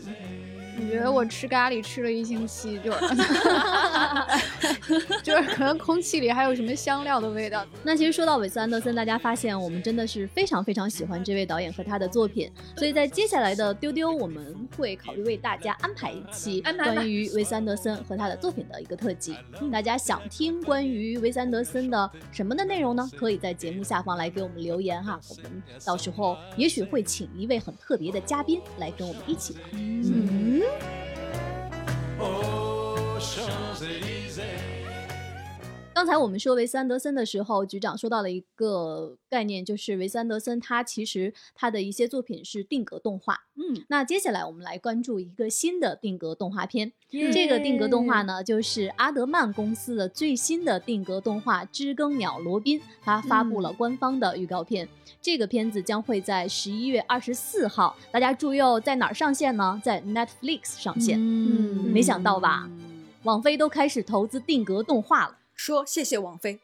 [0.79, 2.91] 我觉得我吃咖喱吃了一星期，就
[5.23, 7.65] 就是可能空气里还有什么香料的味道。
[7.85, 19.37] 那其实说到韦斯安德森，大家发现我们真的是非常非常喜欢这位导演和他的作品，所以在接下来的丢丢，我们会考虑为大家安排一期关于韦斯安德森和他的作品的一个特辑。
[19.71, 23.09] 大家想听关于韦斯安德森的什么的内容呢？
[23.17, 29.63] 可以在节目下方来给我们留言哈，我们到时候也许会请一位很特别的嘉宾来跟我们一起聊。
[29.75, 30.60] 嗯。
[32.21, 34.70] Aux Champs-Élysées.
[35.93, 43.41] 刚才我们说维斯安德森的时候，局长说到了一个概念，就是维斯安德森他其实他的一些作品是定格动画。
[43.57, 46.93] 嗯，那接下来我们来关注一个新的定格动画片。
[47.11, 54.89] 这个定格动画呢，就是阿德曼公司的最新的定格动画《知更鸟罗宾》，它发布了官方的预告片。
[55.21, 59.79] 这个片子将会在十一月二十四号，大家注意哦，在哪儿上线呢？
[59.85, 61.19] 在 Netflix 上线。
[61.21, 62.71] 嗯，没想到吧？
[63.25, 65.37] 网飞都开始投资定格动画了。
[65.61, 66.59] 说谢谢王菲，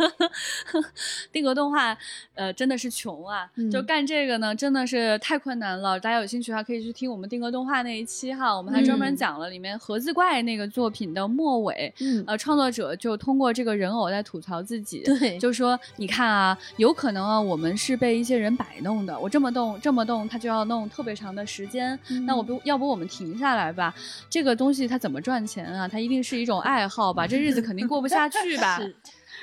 [1.30, 1.94] 定格动画，
[2.32, 3.46] 呃，真的是穷啊！
[3.70, 6.00] 就干这个呢，真的是太困难了。
[6.00, 11.92] 大家有兴趣的话，可以去听我们定格动画那一期哈，我们还专门讲了里面盒子怪那个作品的末尾，
[12.26, 23.94] 呃，创作者就通过这个人偶在吐槽自己，对，就说你看啊，有可能啊，我们是被一些人摆弄的，我这么动这么动，他就要弄特别长的时间，那我不要不我们停下来吧？
[24.30, 25.86] 这个东西它怎么赚钱啊？
[25.86, 27.26] 它一定是一种爱好吧？
[27.28, 27.81] 这日子肯定。
[27.86, 28.80] 过不下去吧？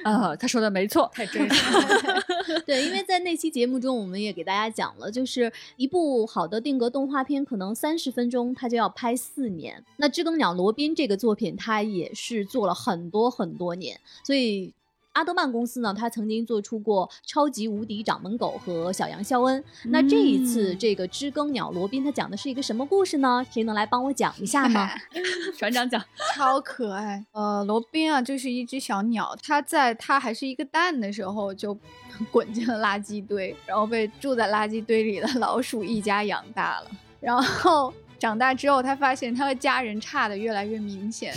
[0.06, 2.24] 呃，他说的没错，太真实了。
[2.66, 9.84] 对，因为在那期节目中，我们也给大家讲了，就是一部好的定格动画片，可能三十分钟，它就要拍四年。
[9.98, 14.74] 那知更鸟罗宾这个作品，它也是做了很多很多年，所以
[15.14, 19.62] 阿德曼公司呢，他曾经做出过《超级无敌掌门狗》和《小羊肖恩》。
[19.86, 23.46] 那这一次这个知更鸟罗宾，他讲的是一个什么故事呢？
[23.52, 24.90] 谁能来帮我讲一下吗？
[25.58, 26.02] 船长讲，
[26.36, 27.26] 超可爱。
[27.32, 31.78] 呃，罗宾啊，就是一只小鸟，它在它还是一个蛋的时候就
[32.32, 37.94] 滚进了垃圾堆，然后被住在垃圾堆里的老鼠一家养大了，然后。
[38.20, 41.34] 长大之后，他发现他和家人差的越来越明显，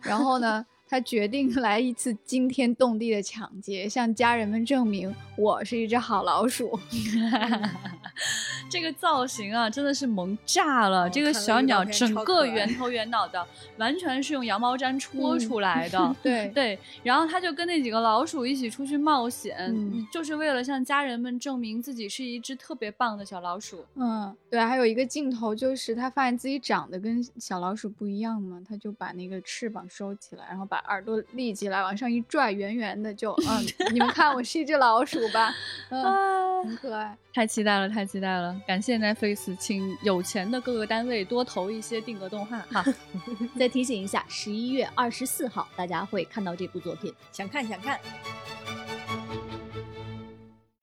[0.00, 0.64] 然后呢？
[0.88, 6.78] 他决定来一次惊天动地的抢劫，向家人们证明我是一只好老鼠。
[8.68, 11.08] 这个造型啊，真的是萌炸了！
[11.08, 16.14] 这个小鸟整个圆头圆脑的，完全是用羊毛毡戳出来的。
[16.22, 19.72] 对对，然后他就跟那几个老鼠一起出去冒险，
[20.12, 23.84] 就是为了向家人们证明自己是一只特别棒的小老鼠。
[23.94, 30.75] 嗯，对，还有一个镜头就是他发现自己长得跟小老鼠不一样嘛，他就把那个翅膀收起来，然后把。
[30.76, 33.64] 把耳朵立起来，往上一拽，圆圆的，就 嗯，
[33.94, 35.50] 你们看，我是一只老鼠吧？
[35.88, 38.54] 嗯，很可爱，太期待了，太期待了！
[38.66, 42.84] 感谢 Netflix，请有钱的各个单位多投一些定格动画哈。
[43.58, 47.98] 再提醒一下，十一月二十四号大家会看到这部作品，想看想看。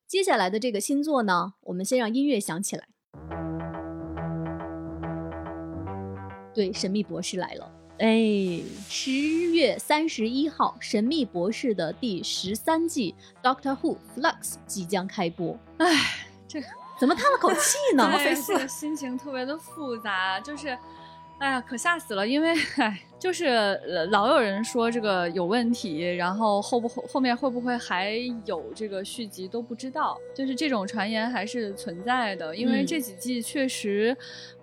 [0.08, 2.88] 接下来的这个新作呢，我们先让音乐响起来。
[6.52, 7.72] 对，神秘博士来了。
[8.04, 14.34] 哎，十月三十一号，《神秘博士》的第十三季《Doctor Who Flux》
[14.68, 15.58] 即将开播。
[15.78, 15.88] 哎，
[16.46, 16.62] 这
[17.00, 18.12] 怎么叹了口气呢？
[18.46, 20.78] 这个心情特别的复杂，就是，
[21.40, 23.00] 哎呀，可吓死了，因为，哎。
[23.24, 23.80] 就是
[24.12, 32.54] 老有人说这个有问题，然后后不后后面会不会还有这个续集都不知道，就是这种传言还是存在的。
[32.54, 34.14] 因为这几季确实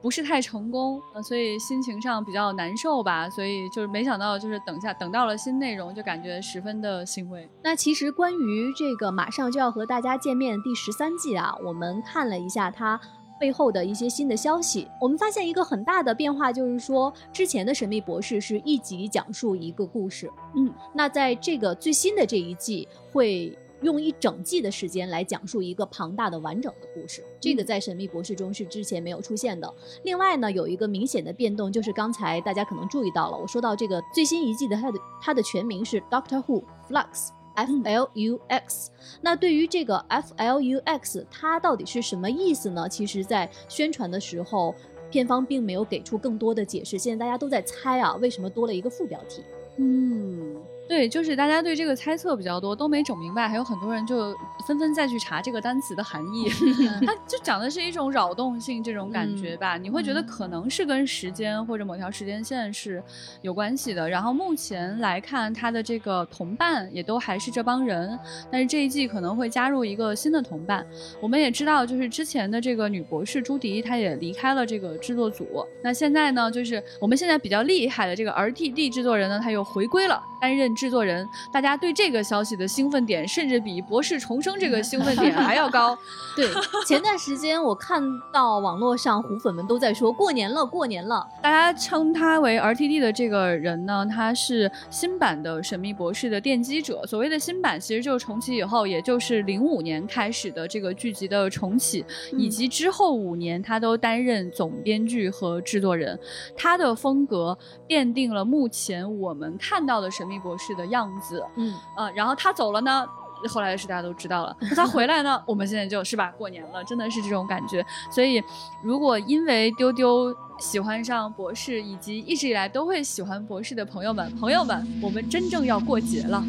[0.03, 3.31] 不是太成功，所以心情上比较难受吧。
[3.31, 7.49] 所以就是没想到，就是等下等到了新内容，就感觉十分的欣慰。
[7.63, 13.01] 那其实关于这个马上就要和大家见面第十三季啊，我们看了一下它。
[13.41, 29.73] 背后的一些新的消息，我们发现一个很大的变化，就是说之前的神秘博士是一集讲述一个故事，嗯，那在这个最新的这一季会用一整季的时间来讲述一个庞大的完整的故事，这个在神秘博士中是之前没有出现的。
[30.05, 37.31] 另外呢，有一个明显的变动，就是刚才大家可能注意到了，我说到这个最新一季的它的它的全名是 Doctor Who Flux。
[37.57, 38.89] Flux，
[39.21, 42.89] 那对于这个 Flux，它到底是什么意思呢？
[42.89, 44.75] 其实，在宣传的时候，
[45.11, 46.99] 片方并没有给出更多的解释。
[46.99, 49.43] 现在大家都在猜啊，为什么多了一个副标题？
[49.79, 50.57] 嗯。
[50.91, 54.35] 对，就是大家对这个猜测比较多，都没整明白，还有很多人就
[54.67, 56.51] 纷纷再去查这个单词的含义。
[57.07, 63.01] 它就讲的是一种扰动性这种感觉吧，你会觉得可能是跟时间或者某条时间线是
[63.41, 64.11] 有关系的。
[64.11, 68.19] 然后目前来看，他的这个同伴也都还是这帮人，
[68.51, 70.85] 但是这一季可能会加入一个新的同伴。
[71.21, 75.65] 我们也知道，就是之前的这个女博士朱迪，她也离开了这个制作组。
[75.85, 80.69] 那现在呢，就是我们现在比较厉害的这个 RTD 制作人呢，他又回归了，担任。
[80.81, 85.95] 制作人，大家对这个消息的兴奋点，甚至比《博士重生》这个兴奋点 还要高。
[86.35, 86.49] 对，
[86.87, 88.03] 前段时间我看
[88.33, 91.29] 到网络上虎粉们都在说过年了，过年了。
[91.43, 97.07] 大家称他为 RTD 的这个人呢，他是新版的《神秘博士》的奠基者。
[97.07, 102.03] 所谓的新版，其实就是重启以后，也就是零五年开始的这个剧集的重启，
[102.39, 106.19] 以及之后五年他都担任总编剧和制作人。
[106.57, 110.65] 他的风格奠定了目前我们看到的《神秘博士》。
[110.75, 113.07] 的样子，嗯呃，然后他走了呢，
[113.49, 114.57] 后来的事大家都知道了。
[114.75, 117.85] 他回来呢， 我们现在就是吧，过年了，真的是这种感觉。
[118.11, 118.43] 所以，
[118.83, 126.45] 如果因为丢丢喜欢上博士，以及一直以来都会喜欢博士的朋友们，朋友们，我们真正要过节了。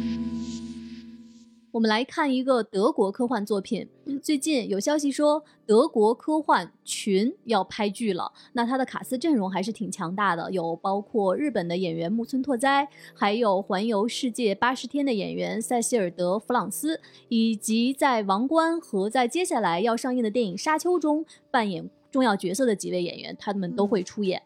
[1.72, 3.88] 我们来看一个德国科幻作品。
[4.22, 8.30] 最近有消息说，德国科幻群要拍剧了。
[8.52, 17.00] 那它的卡斯阵容还是挺强大的，有包括日本的演员木村拓哉，还有环游世界八十天的演员塞西尔德·弗朗斯，
[17.30, 24.42] 以及在《王冠》和在接下来要上映的电影《沙丘》中扮演重要角色的几位演员，他们都会出演。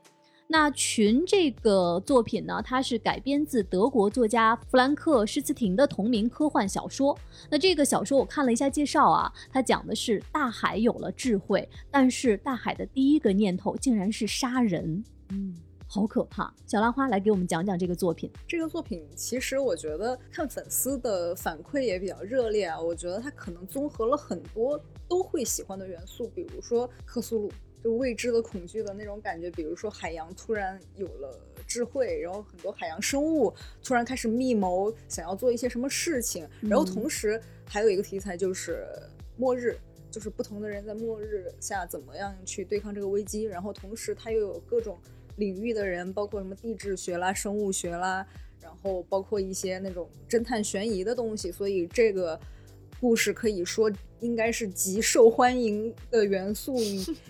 [0.48, 7.18] 那群这个作品呢，它是改编自德国作家弗兰克施茨廷的同名科幻小说。
[7.50, 15.52] 那这个小说我看了一下介绍啊，它讲的是大海有了智慧，但是大海的第一个念头竟然是杀人，嗯，
[15.88, 16.54] 好可怕。
[16.64, 18.30] 小浪花来给我们讲讲这个作品。
[18.46, 27.52] 这个作品其实我觉得看粉丝的反馈也比较热烈啊，我觉得它可能综合了很多都会喜欢的元素，比如说克苏鲁。
[27.86, 36.48] 就未知的恐惧的那种感觉，比如说海洋突然有了智慧，然后很多海洋生物突然开始密谋，想要做一些什么事情。
[36.62, 38.84] 然后同时还有一个题材就是
[39.36, 39.78] 末日，
[40.10, 43.44] 就是不同的人在末日下怎么样去对抗这个危机。
[43.44, 44.98] 然后同时它又有各种
[45.36, 48.26] 领域的人，包括什么地质学啦、生物学啦，
[48.60, 51.52] 然后包括一些那种侦探悬疑的东西。
[51.52, 52.40] 所以这个
[53.00, 53.90] 故事可以说。
[54.20, 56.74] 应该是极受欢迎的元素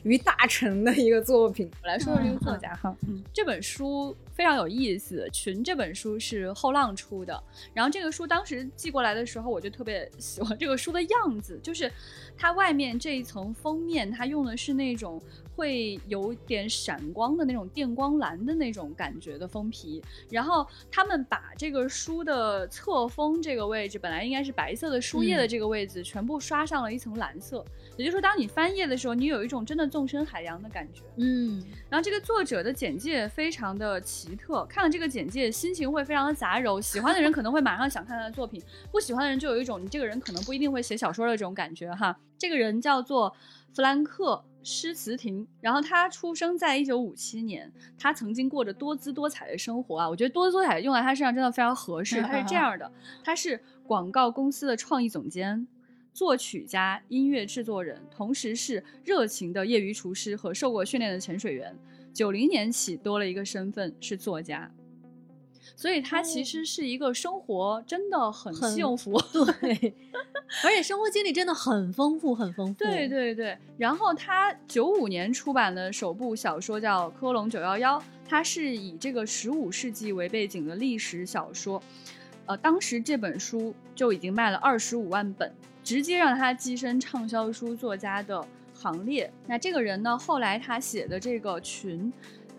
[0.05, 1.69] 于大成的一个作品。
[1.83, 5.29] 我来说说这个作家哈，嗯，这本书非常有意思。
[5.33, 7.43] 群这本书是后浪出的，
[7.75, 11.91] 然后这个书当时寄过来的时候，我就特别喜欢这个书的样子，就是
[12.39, 15.21] 它外面这一层封面，它用的是那种
[15.57, 20.01] 会有点闪光的那种电光蓝的那种感觉的封皮，
[20.31, 26.77] 然后他们把这个书的侧封这个位置，本来应该是白色的书页的这个位置，全部刷上。
[26.77, 27.65] 上了一层蓝色，
[27.97, 31.01] 也就是说，当你翻页的时候，你有一种真的纵深海洋的感觉。
[31.17, 36.83] 嗯，然后这个作者的简介非常的奇特，看了这个简介，心情会非常的杂糅。
[36.83, 42.15] 喜欢的人可能会马上想看他的作品，不喜欢的人就有一种你这个人可能不一定会写小说的这种感觉哈。
[42.37, 43.35] 这个人叫做
[43.73, 52.21] 弗兰克施茨廷，然后他出生在一九五七年，他曾经过着多姿多彩的生活啊，我觉得多姿多彩用在他身上真的非常合适。
[52.23, 52.91] 他是这样的，
[53.23, 55.67] 他是广告公司的创意总监。
[56.13, 61.77] 作曲家、音乐制作人，同时是热情的业余厨师和受过训练的潜水员。
[62.15, 64.73] 九零年起多了一个身份是作家，
[65.75, 69.95] 所以他其实是一个生活真的很幸福，对，
[70.63, 72.85] 而且生活经历真的很丰富，很丰富。
[72.85, 73.57] 对对对。
[73.77, 77.99] 然后他九五年出版的首部小说叫《科隆九幺幺》，
[78.29, 81.83] 它是以这个十五世纪为背景的历史小说。
[82.47, 85.53] 呃，当时这本书就已经卖了二十五万本。
[85.85, 88.45] 直接让他跻身畅销书作家的
[88.75, 89.33] 行列。
[89.47, 90.19] 那这个人呢？
[90.19, 92.13] 后来他写的这个群，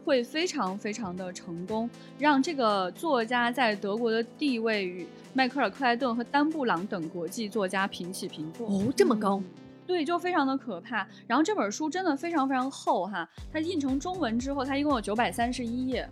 [0.07, 8.69] 会非常非常的成功，让这个作家在德国的地位与迈克尔·克莱顿和丹布朗等国际作家平起平坐。
[8.69, 9.43] 哦，这么高。
[9.85, 11.05] 对，就非常的可怕。
[11.27, 16.09] 然后这本书真的非常非常厚哈，它印成中文之后，它一共有九百三十一页，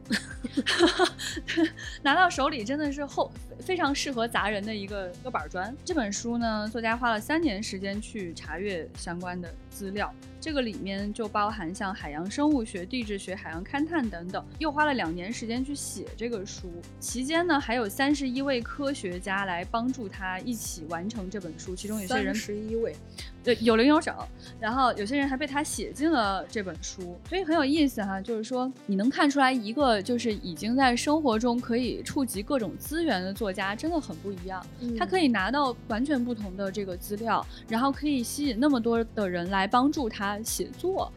[2.03, 3.31] 拿到手里真的是厚，
[3.61, 5.73] 非常适合砸人的一个个板砖。
[5.85, 10.13] 这本书呢，作家花了三年时间去查阅相关的资料。
[10.45, 16.71] 这个里面就包含像海洋生物学、地质学、海洋勘探等等，又花了两年时间去写这个书。
[16.99, 22.95] 期间呢，还有三十一位科学家来帮助他一起完成这本书，其中有些人十一位，
[23.43, 24.15] 对，有零有整。
[24.59, 28.21] 然后有些人还被他写进了这本书，所以很有意思哈。
[28.21, 34.63] 就是说，你能看出来一个就是已经在生活中可以触及各种资源的作家，真的很不一样。
[34.95, 40.34] 他可以拿到完全不同的这个资料，然后可以吸引那么多的人来帮助他。
[40.43, 41.11] 写作，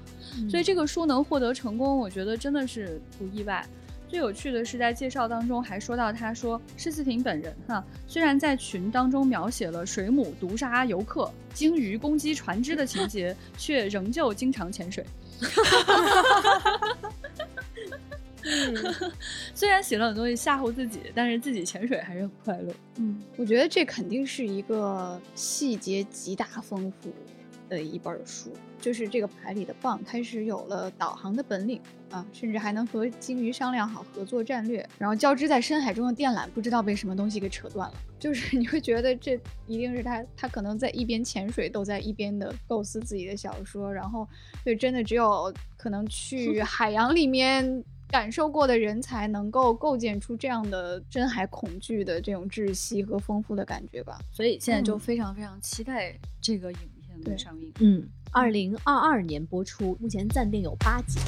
[0.50, 3.66] 所以这个书能获得成功，我觉得真的是不意外。
[4.08, 15.04] 最有趣的是，在介绍当中还说到，他说施思婷本人哈，虽然在群当中描写了水母毒杀游客、鲸鱼攻击船只的情节，却仍旧经常潜水。
[19.54, 22.72] 虽然写了很多东西吓唬自己，但是自己潜水还是很快乐。
[22.96, 27.12] 嗯，我觉得这肯定是一个细节极大丰富。
[27.68, 34.86] 的一本书，就是这个牌里的蚌开始有了导航的本领啊，甚至还能和鲸鱼商量好合作战略。
[34.98, 43.92] 然后交织在深海中的电缆不知道被什么东西给扯断了， 就是你会觉得这一定是他，他可能在一边潜水都在一边的构思自己的小说。
[43.92, 44.26] 然后，
[44.64, 54.18] 对，真的只有可能 去海洋里面感受过的人才能够构建出这样的深海恐惧的这种窒息和丰富的感觉吧。
[54.32, 56.78] 所以现在就非常非常期待这个影。
[57.24, 57.72] 对，上映。
[57.80, 61.18] 嗯，二零二二年播出，目前暂定有八集。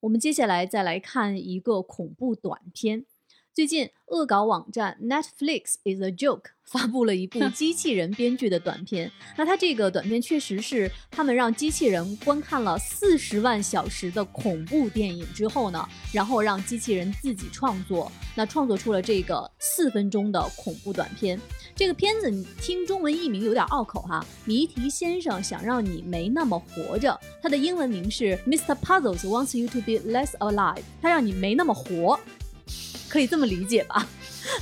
[0.00, 3.06] 我们接下来再来看一个恐怖短片。
[3.54, 9.08] 最近，恶搞网站 Netflix is a joke 发布了一部 机器人编剧的短片。
[9.36, 21.40] 那它这个短片确实是他们让机器人观看了四十万小时的恐怖电影之后呢，然后让机器人自己创作，那创作出了这个四分钟的恐怖短片。
[21.76, 27.16] 这个片子你听中文译名有点拗口哈，谜题先生想让你没那么活着。
[27.40, 28.74] 它的英文名是 Mr.
[28.74, 32.18] Puzzles wants you to be less alive，他让你没那么活。
[33.14, 34.04] 可以这么理解吧。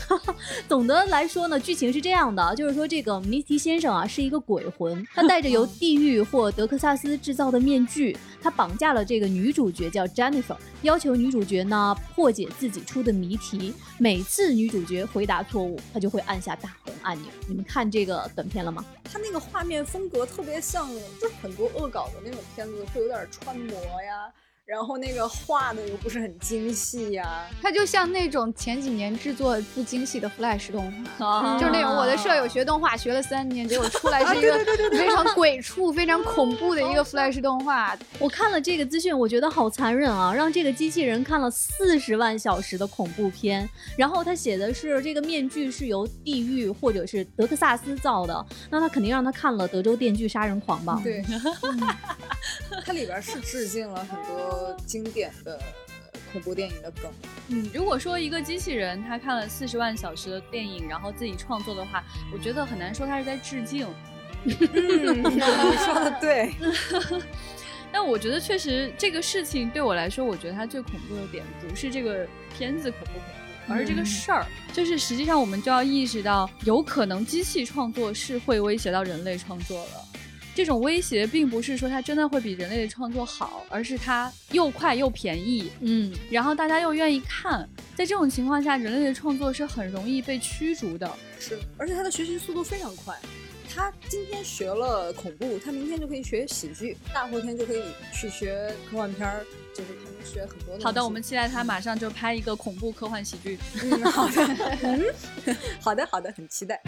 [0.68, 13.72] 总的来说呢，剧情是这样的，就是说这个谜题先生啊是一个鬼魂，他戴着由地狱或德克萨斯制造的面具，他绑架了这个女主角叫 Jennifer，要求女主角呢破解自己出的谜题。
[13.98, 17.30] 每次女主角回答错误，他就会按下大红按钮。
[17.48, 18.84] 你们看这个短片了吗？
[19.05, 20.86] 他那个画面风格特别像，
[21.18, 24.30] 就是很多恶搞的那种片子会有点穿模呀。
[24.64, 34.56] 然后那个画的又不是很精细呀，它就像那种前几年制作不精细的 Flash 动画，就是那种我的舍友学动画学了三年，结果出来是一个
[34.90, 37.98] 非常鬼畜、非常恐怖的一个 Flash 动画。
[38.20, 40.32] 我看了这个资讯，我觉得好残忍啊！
[40.32, 51.00] 让这个机器人看了四十万小时的恐怖片，然后他写的是这个面具是由地狱或者是德克萨斯造的，那他肯定让他看了《德州电锯杀人狂》吧？
[51.02, 51.22] 对，
[52.84, 54.76] 它里边是致敬了很多。
[54.86, 55.59] 经典的
[56.32, 57.11] 恐怖电影的梗，
[57.48, 63.86] 嗯，如果说一个机器人他看了四十万小时的电影，然后自己创作的话，我觉得很难说他是在致敬。
[64.44, 66.53] 你说的 对，
[67.92, 72.26] 但我觉得确实这个事情对我来说，我觉得它最恐怖的点不是这个
[72.57, 73.22] 片子恐不恐
[73.66, 80.11] 怖，而是这个事儿，就是实际上我们就要意识到，有可能机器创作是会威胁到人类创作的。
[80.55, 91.11] 这种威胁并不是说它真的会比人类的创作好，而是它又快又便宜，嗯，然后大家又愿意看，在这种情况下，人类的创作是很容易被驱逐的。
[91.40, 93.18] 是，而且他的学习速度非常快，
[93.74, 99.44] 他今天学了恐怖，他明天就可以学喜剧，大后天就可以去学科幻片儿，
[99.74, 100.78] 就是他能学很多。
[100.84, 103.59] 好的，我们期待他马上就拍一个恐怖科幻喜剧。
[103.82, 104.46] 嗯，好的，
[105.46, 106.78] 嗯，好的，好的，很期待。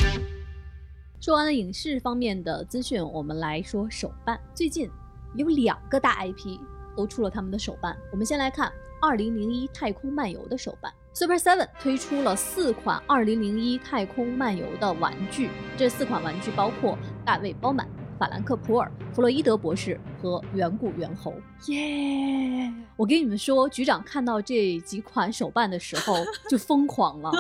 [1.25, 4.39] 说完了影视方面的资讯，我们来说手办。
[4.53, 4.91] 最近
[5.35, 6.61] 有两个大 IP
[6.95, 7.97] 都出了他们的手办。
[8.13, 8.71] 我们先来看
[9.17, 15.49] 《2001太空漫游》的手办，Super Seven 推出了四款《2001太空漫游》的玩具。
[15.79, 17.89] 这四款玩具包括大卫·包满。
[18.25, 21.35] 法兰克普尔、弗洛伊德博士和远古猿猴，
[21.67, 22.73] 耶！
[22.97, 26.17] 我跟你们说，局长看到这几款手办的时候
[26.49, 27.31] 就疯狂了。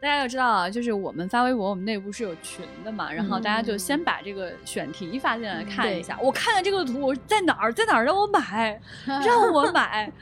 [0.00, 6.16] 大家要知道啊，就是我们发微博，我们内部是有群的嘛，然后大家就先把这个选题发进来看一下。
[6.22, 10.12] 我看了这个图，我在哪儿，在哪儿让我买， 让我买。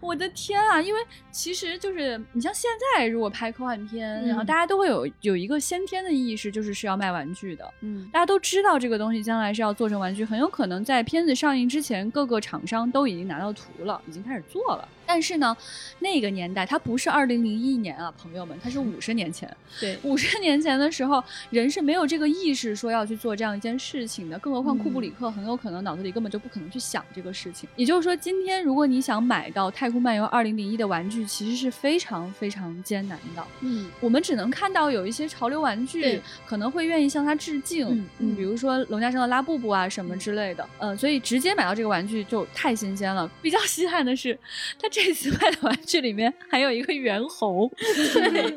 [0.00, 0.80] 我的天啊！
[0.80, 7.70] 因为其实就是你像现在如果拍科幻片，然后大家都会有有一个先天的意识，就是是要卖玩具的。
[7.80, 14.88] 嗯，大家都知道这个东西将来是要做成玩具，很有可能在片子上映之前，各个厂商都已经拿到图了，已经开始做了。
[15.12, 15.56] 但是呢，
[15.98, 19.52] 那个年代它不是二零零一年啊，朋友们，它是五十年前。
[19.80, 24.38] 对，五十年前的时候，人是没有这个意识说要去做这样一件事情的。
[24.38, 27.68] 更何况库布里克很有可能脑子里根本就不可能去想这个事情。
[27.74, 33.44] 也就是说，今天如果你想买到《太空漫游二零零一》的玩具，其实是非常非常艰难的。
[33.62, 40.64] 嗯，我们只能看到有一些潮流玩具可能会愿意向它致敬，嗯，比如说龙家生的拉布布啊什么之类的。
[40.78, 43.28] 呃，所以直接买到这个玩具就太新鲜了。
[43.42, 44.38] 比较稀罕的是，
[44.80, 44.99] 它这。
[45.02, 47.70] 这次卖的玩具里面还有一个猿猴，
[48.12, 48.56] 对，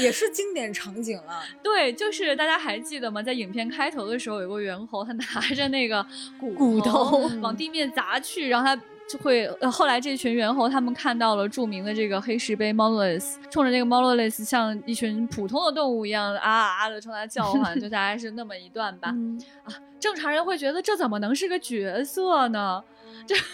[0.00, 1.42] 也是经典场景了。
[1.62, 3.22] 对，就是大家还记得吗？
[3.22, 5.24] 在影片开头的时候，有个猿猴，他拿
[5.54, 6.04] 着那个
[6.38, 8.74] 骨头往地面砸去，然后他
[9.08, 9.46] 就会。
[9.70, 19.14] 后来这群猿猴他们看到了著名的这个黑石碑 Monolith，冲着那个 Monolith 像一群普通的动物一样啊啊的冲他叫唤， 就大概是那么一段吧。
[19.64, 22.82] 啊，正常人会觉得这怎么能是个角色呢？
[23.26, 23.34] 这。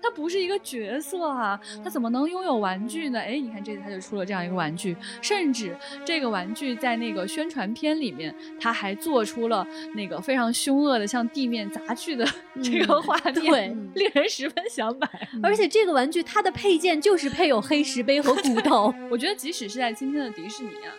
[0.00, 3.20] 它不是一个角色啊，它怎么能拥有玩具呢？
[3.20, 12.26] 哎，你看这次它就出了这样一个玩具，甚至这个玩具在那个宣传片里面，它还做出了那个非常凶恶的向地面砸去的
[12.60, 15.08] 这个画面，对，令人十分想买。
[15.40, 20.90] 而且这个玩具它的配件就是配有黑石碑和骨头， 我觉得即使是在今天的迪士尼啊，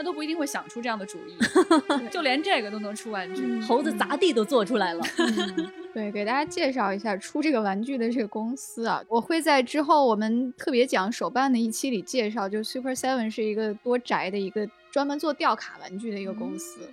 [0.00, 1.36] 他都不一定会想出这样的主意，
[2.10, 5.04] 就连这个都能出玩具，猴子砸地都做出来了。
[5.92, 12.48] 对，给大家介绍一下出这个玩具的这个公司啊，我会在之后我们特别讲手办的一期里介绍。
[12.48, 16.90] 就 Super Seven 是一个多宅的一个专门做吊卡玩具的一个公司，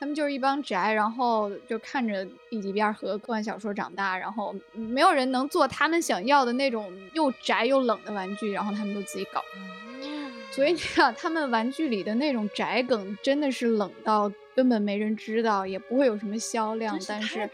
[0.00, 9.40] 他们就是一帮宅，然后就看着 B 级片和科幻小说长大，然后没有人能做他们想要的那种又宅又冷的玩具，然后他们就自己搞。
[10.50, 17.48] 所以你看，他们玩具里的那种宅梗真的是冷到根本没人知道，也不会有什么销量，但是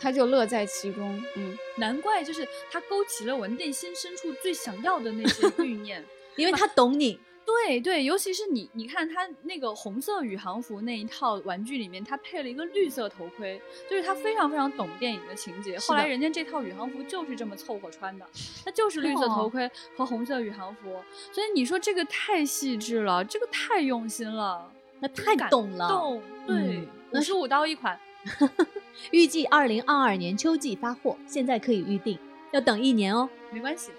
[0.00, 1.22] 他就乐在其中。
[1.36, 6.04] 嗯，难怪就是他勾起了我内心深处最想要的那些 欲念，
[6.36, 7.20] 因为他懂你。
[7.48, 15.78] 对对，尤其是你，你看他那个红色宇航服那一套玩具里面，他配了一个绿色头盔，就是他非常非常懂电影的情节。
[15.78, 18.26] 后来人家这套宇航服就是这么凑合穿的，
[18.64, 21.02] 它就是绿色头盔和红色宇航服。
[21.32, 24.70] 所以你说这个太细致了，这个太用心了，
[25.00, 25.88] 那太懂了。
[25.88, 27.98] 懂，对，五十五刀一款，
[29.10, 32.18] 预计二零二二年秋季发货，现在可以预定，
[32.50, 33.26] 要等一年哦。
[33.50, 33.90] 没关系。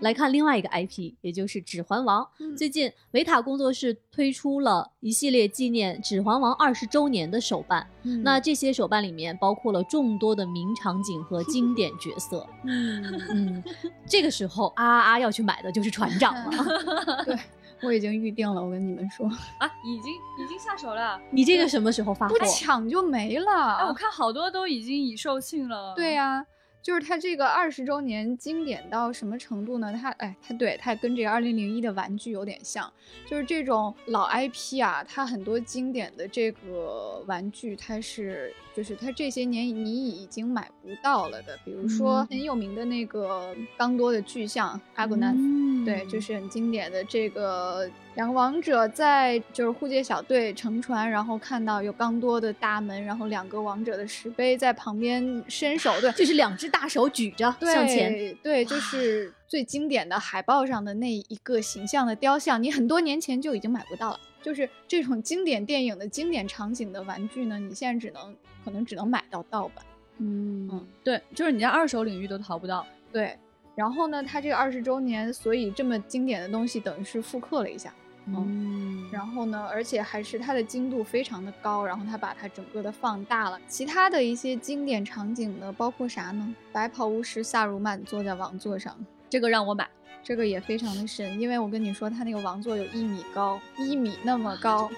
[0.00, 2.26] 来看另外一个 IP，也就是《指环王》。
[2.56, 7.86] 最近维塔工作室推出了一系列纪念《指环王》二十周年的手办。
[8.22, 12.46] 那这些手办里面包括了众多的名场景和 经典角色。
[12.64, 13.64] 嗯嗯，
[14.06, 17.24] 这个时候啊啊要去买的就是船长了。
[17.24, 17.38] 对，
[17.82, 18.62] 我已经预定了。
[18.62, 19.26] 我跟你们说
[19.60, 21.20] 啊，已经已经下手了。
[21.30, 22.38] 你这个什么时候发货？
[22.38, 23.86] 不抢就没了。
[23.86, 25.92] 我看好多都已经已售罄了。
[25.94, 26.46] 对呀。
[26.82, 29.92] 就是它这个二十周年经典到什么程度呢？
[29.92, 32.90] 它哎，它对它跟这个二零零一的玩具有点像，
[33.26, 45.36] 就是这种老 IP 啊，它很多经典的这个玩具，它是就是它这些年你已经买不到了的，比如说很有名的那个刚多的巨像阿古南，
[45.84, 47.86] 对，就是很经典的这个。
[48.14, 64.20] 两个王者在就是护戒小队乘船，然后看到有刚多的大门，然后两个王者的石碑在旁边伸手，对，就是两只大手举着向前，对，就是最经典的海报上的那一个形象的雕像，你很多年前就已经买不到了。
[64.42, 68.34] 就是这种经典电影的经典场景的玩具呢，你现在只能
[68.64, 69.84] 可能只能买到盗版。
[70.18, 72.86] 嗯嗯，对，就是你在二手领域都淘不到。
[73.10, 73.38] 对，
[73.74, 77.92] 然后呢，它这个二十周年，所以这么经典的东西等于是复刻了一下。
[78.26, 83.58] 嗯，然后呢，而且还是它的精度非常的高，然后它把它整个的放大了。
[83.66, 86.54] 其他的一些经典场景呢，包括啥呢？
[86.70, 88.94] 白袍巫师萨鲁曼坐在王座上，
[89.28, 89.88] 这个让我买，
[90.22, 94.88] 这个也非常的深，因为我跟你说，他那个王座有一米高，一米那么高，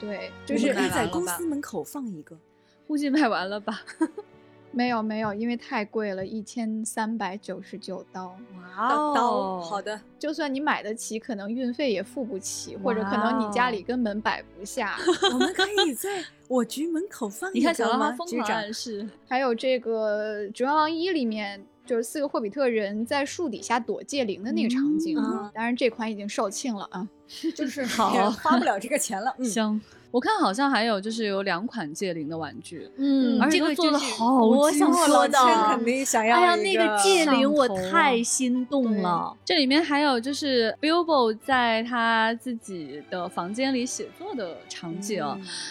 [0.00, 2.36] 对，就是可以在公司门口放一个。
[2.86, 3.82] 估计卖完了吧。
[4.74, 8.34] 没有没有，因为太贵了，一千三百九十九刀。
[8.56, 14.96] 哇哦，好的，就算你买得起，可能运费也付不起，或者可能你家里根本摆不下。
[15.30, 25.22] 我们可以在我局门口放一个你看小狼猫疯狂是，还有这个《指环王一》里面，就是四个霍比特人在树底下躲戒灵的那个场景。
[25.52, 27.06] 当然这款已经售罄了啊，
[27.54, 29.36] 就是好花不了这个钱了。
[29.44, 29.78] 香。
[30.12, 35.38] 我看好像还有就是有两款戒灵的玩具，嗯，而且都做的好精说的，
[35.70, 36.36] 肯定想要。
[36.36, 39.34] 哎呀，那个戒灵我太心动了。
[39.42, 45.24] 这里面还有就是 Bilbo 在他自己的房间里写作的场景，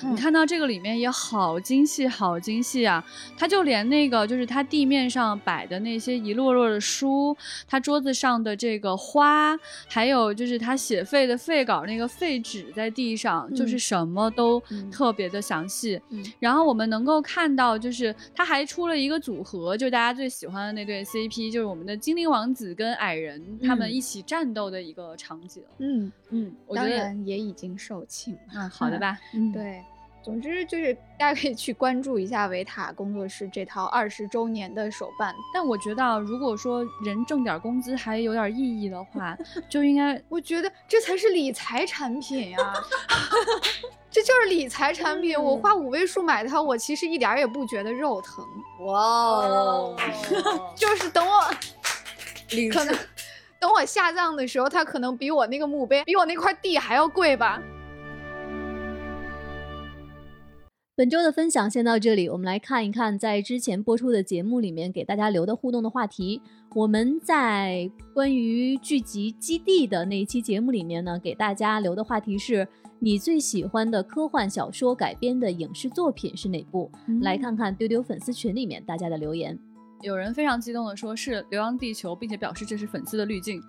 [0.09, 3.05] 你看到这个里面也好精细，好精细啊！
[3.37, 7.37] 他就连那个就是他地面上摆的那些一摞摞的书，
[7.67, 9.55] 他桌子上的这个花，
[9.87, 14.30] 还有就是他写废的废稿那个废纸在地上，就是什么。
[14.31, 14.61] 都
[14.91, 16.01] 特别的详细，
[16.39, 25.63] 然后我们能够看到，就是他还出了一个组合，就是大家最喜欢的那对 CP，就是我们的精灵王子跟矮人他们一起战斗的一个场景。
[25.79, 28.35] 嗯嗯，我觉得也已经售罄。
[28.53, 29.17] 嗯， 好的吧。
[29.33, 29.83] 嗯，对。
[30.23, 35.33] 总之就是大家可以去关注一下维塔工作室这套二十周年的手办。
[35.53, 39.37] 但我觉得，如果说人挣点工资还有点意义的话，
[39.69, 42.57] 就应该， 我觉得这才是理财产品呀。
[44.11, 48.45] 这就是理财产品，我花五位数买它，我其实一点也不觉得肉疼。
[48.85, 49.95] 哇哦，
[50.75, 51.41] 就是等我，
[52.73, 52.93] 可能
[53.57, 57.61] 等我下葬的时候，它可能比我那个墓碑，比我那块地还要贵吧。
[60.93, 66.41] 本周的分享先到这里，我们来看一看在之前播出的节目里面给大家留的互动的话题。
[66.75, 72.67] 我们在关于聚集《基地》的那一期节目里面呢，给大家留的话题是。
[73.03, 76.91] 你最喜欢的科幻小说改编的影视作品是哪部？
[77.21, 79.57] 来看看丢丢粉丝群里面大家的留言。
[80.01, 83.61] 有人非常激动的说是《流浪地球》，并且表示这是粉丝的滤镜。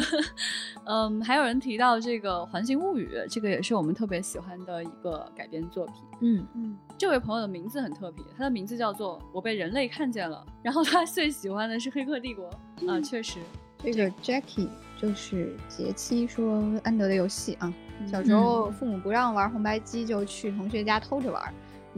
[0.84, 5.94] 嗯，还有人提到这个《环形物语》，这个也是我们特别喜欢的一个改编作品。
[6.20, 10.46] 嗯嗯，这位朋友的名字很特别，他的名字叫做“我被人类看见了”。
[10.62, 12.48] 然后他最喜欢的是《黑客帝国》
[12.90, 13.38] 啊，确实。
[13.78, 14.68] 这个 Jackie
[15.00, 17.72] 就是杰七说安德的游戏啊。
[18.10, 21.52] 小时候父母不让玩红白机，就去同学家偷着玩。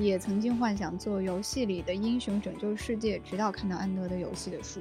[0.05, 4.81] 也曾经幻想做游戏里的英雄拯救世界，直到看到安德的游戏的书，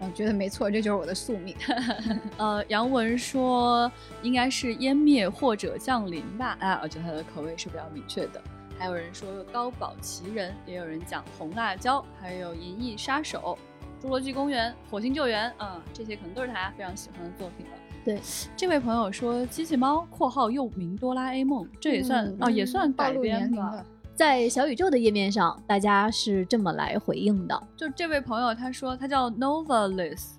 [0.00, 1.54] 嗯，觉得没错，这就是我的宿命。
[2.38, 3.90] 呃，杨文说
[4.22, 6.56] 应该是湮灭或者降临吧。
[6.60, 8.42] 啊，我觉得他的口味是比较明确的。
[8.78, 13.56] 还有人说高保奇人，也有人讲红辣椒，还有银翼杀手、
[14.02, 17.72] 侏罗纪公园、火星救援，嗯，这些可能都是大家非常喜欢的作品了。
[18.04, 18.20] 对，
[18.56, 23.84] 这位朋友说机器猫（括号又名哆啦 A 梦），这也算啊，也算改编吧。
[24.14, 27.62] 在小宇宙的页面上，大家是这么来回应的。
[27.76, 30.34] 就这位朋友他说他叫 Novalis，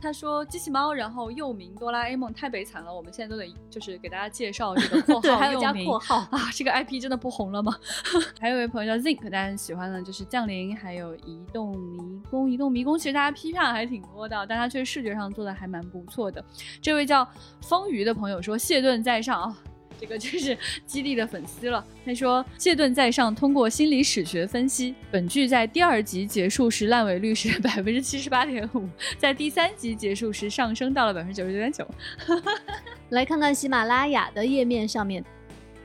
[0.00, 2.94] 他说机器猫，然后又名哆啦 A 梦，太悲惨了。
[2.94, 7.74] 我们现在都得就是给大家介绍这个 括号，还有加括号啊，这个 IP 真的不红了吗？
[8.38, 16.44] 还有一位朋友叫 Zink，大家喜欢的就是降临，还有移动迷宫，移动迷宫其实大家批判还挺多的，但他却视觉上做的还蛮不错的。
[16.80, 17.26] 这位叫
[17.62, 19.58] 风鱼的朋友说谢顿在上啊。
[19.98, 21.84] 这个就是基地的粉丝了。
[22.04, 28.88] 他说：“谢顿在上，通过心理史学分析，本剧在第二集结束时烂尾率是百分之七十八点五，
[29.18, 31.86] 在第三集结束时上升到了百分之九十九点九。
[33.10, 35.24] ”来看看喜马拉雅的页面上面，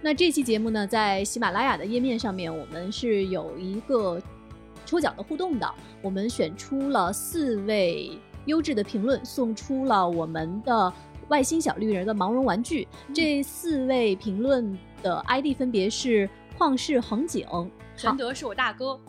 [0.02, 4.22] 那这期节目呢，在喜马拉雅的页面上面，我们是有一个
[4.86, 5.70] 抽奖的互动的，
[6.02, 8.12] 我们选出了四位
[8.46, 10.94] 优质的评论，送出了我们的。
[11.30, 17.46] 外星小绿人的毛绒玩具，这四位评论的 ID 分别是旷世恒景、
[17.96, 19.00] 陈德是我大哥、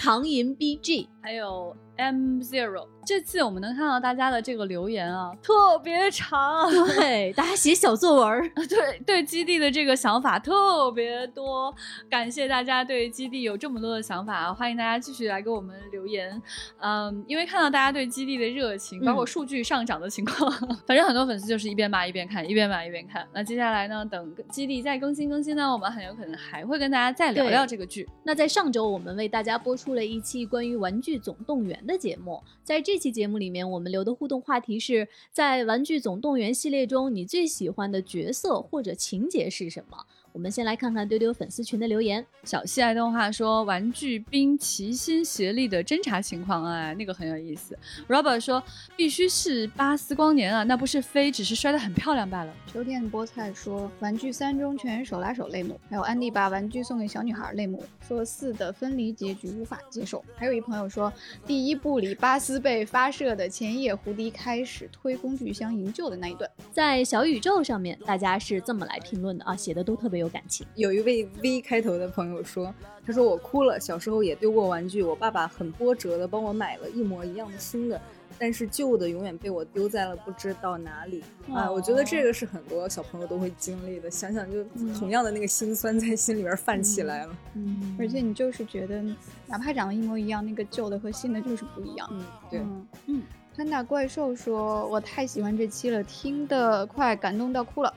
[0.00, 2.86] 唐 寅 BG，还有 M Zero。
[3.08, 11.74] 这次我们能看到大家的这个留言啊， 特别长，对，大家写小作文， 对对，基地的这个想法特别多，
[12.10, 16.42] 感谢大家对基地有这么多的想法，欢迎大家继续来给我们留言，
[16.82, 20.52] 嗯，因为看到大家对基地的热情，包括数据上涨的情况，
[20.86, 23.26] 反正很多粉丝就是一边骂一边看，一边骂一边看。
[23.32, 28.06] 那接下来呢，等基地再更新更新呢，我们很有可能还会跟大家再聊聊这个剧。
[28.22, 32.97] 那在上周，我们为大家播出了一期关于《玩具总动员》的节目，在这。
[32.98, 40.04] 这期节目里面，我们留的互动话题是在《玩具总动员》系列中，你最喜欢的角色或者情节是什么？
[40.38, 42.24] 我们先来看看丢丢粉丝群的留言。
[42.44, 47.76] 小西爱动画说：“玩具兵齐心协力的侦查情况，哎，那个很有意思。”
[48.06, 48.62] Robert 说
[48.94, 60.24] ：“必须是巴斯光年啊，那不是飞，只是摔得很漂亮罢了。”秋天的菠菜说：“玩具三中全员手拉手泪目。”还有安迪把玩具送给小女孩泪目，说四的分离结局无法接受。
[60.36, 61.12] 还有一朋友说
[61.48, 70.27] ：“第一部里巴斯被发射的前夜胡迪开始推工具箱营救的那一段，在小宇宙上面，大家是这么来评论的啊，写的都特别有。
[70.28, 72.74] 感情有一位 V 开头的朋友说
[73.06, 78.00] ：“他说我哭了，小时候也丢过玩具，我爸爸很波折的帮我买了一模一样的新的，
[78.38, 81.22] 但是旧的永远被我丢在了不知道哪里
[81.52, 81.70] 啊！
[81.70, 84.64] 我觉得这个是很多小朋友都会经历的，想想就
[84.98, 87.36] 同样的那个心酸在心里边泛起来了。
[87.54, 89.02] 嗯，而且你就是觉得，
[89.46, 92.08] 哪怕长得一模一样，那个旧的和新的就是不一样。
[92.12, 92.60] 嗯，对，
[93.06, 93.22] 嗯。
[93.56, 97.92] 潘达怪兽说：我太喜欢这期了，听得快感动到哭了。”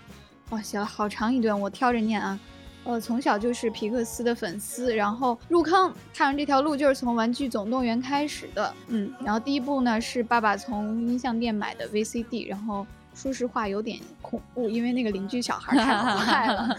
[0.52, 2.40] 哇，写了好长一段，我挑着念啊。
[2.84, 8.74] 呃，从小就是皮克斯的粉丝，然后入坑踏上这条路就是从《玩具总动员》开始的。
[8.88, 12.86] 嗯，然后第一部呢是爸爸从音像店买的 VCD，然后。
[13.14, 16.78] 说实话有点恐怖，因为那个邻居小孩太可爱了。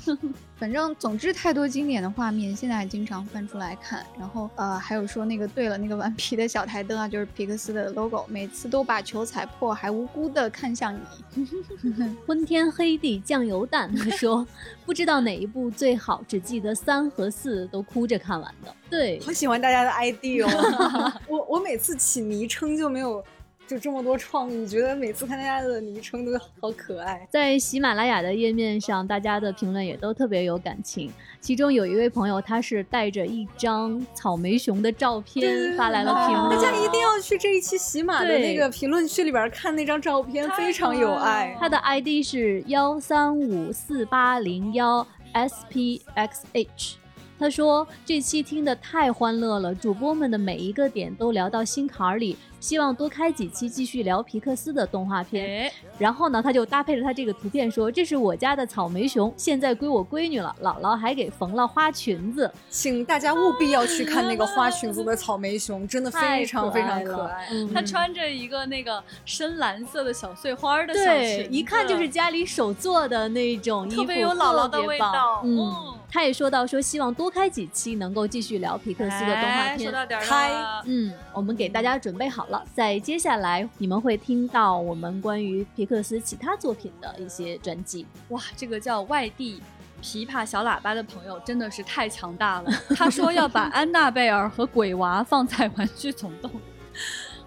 [0.56, 4.04] 反正总之太多经典的画面，现在还经常翻出来看。
[4.18, 11.46] 然后呃，还有说那个对了，那个顽皮的小台灯啊，就是皮克斯的 logo，每次都把球踩破，还无辜的看向你。
[12.26, 14.46] 昏天黑地酱油蛋，他说
[14.84, 18.74] 不知道哪一部最好，只记得三和四都哭着看完的。
[18.90, 21.12] 对，好喜欢大家的 ID 哦。
[21.26, 23.24] 我我每次起昵称就没有。
[23.70, 27.24] 就这么多创意，觉得每次看大家的昵称都好可爱。
[27.30, 31.08] 在喜马拉雅的页面上，大家的评论也都特别有感情。
[31.40, 36.50] 其中有一位朋友，他是带着一张草莓熊的照片发来了评论。
[36.50, 41.56] 大家一定要去这一期喜马的那个评论区里边看那张照片，非常有爱。
[41.60, 46.94] 他的 ID 是幺三五四八零幺 spxh。
[47.38, 52.36] 他说这期听的太欢乐了，主播们的每一个点都聊到心坎里。
[52.60, 60.54] 希望多开几期继续聊皮克斯的动画片，然后呢，他就搭配着他这个图片说：“这是我家的草莓熊，现在归我闺女了。
[60.60, 67.48] 姥姥还给缝了花裙子，请大家务必要去看那个花裙子的草莓熊，真的非常非常可爱。
[67.72, 75.40] 他穿着一个那个深蓝色的小碎花的小裙子，一看就是家里手做的那种衣服，特别有姥姥的味道。
[75.44, 79.90] 嗯，他也说到说希望多开几期能够继续聊皮克斯的动画片。
[80.20, 80.50] 开，
[80.84, 82.46] 嗯，我们给大家准备好。
[82.49, 88.06] 了，在接下来你们会听到我们关于皮克斯其他作品的一些专辑。
[88.28, 89.60] 哇，这个叫外地
[90.02, 92.70] 琵琶小喇叭的朋友真的是太强大了。
[92.96, 96.50] 他说要把安娜贝尔和鬼娃放在玩具总动。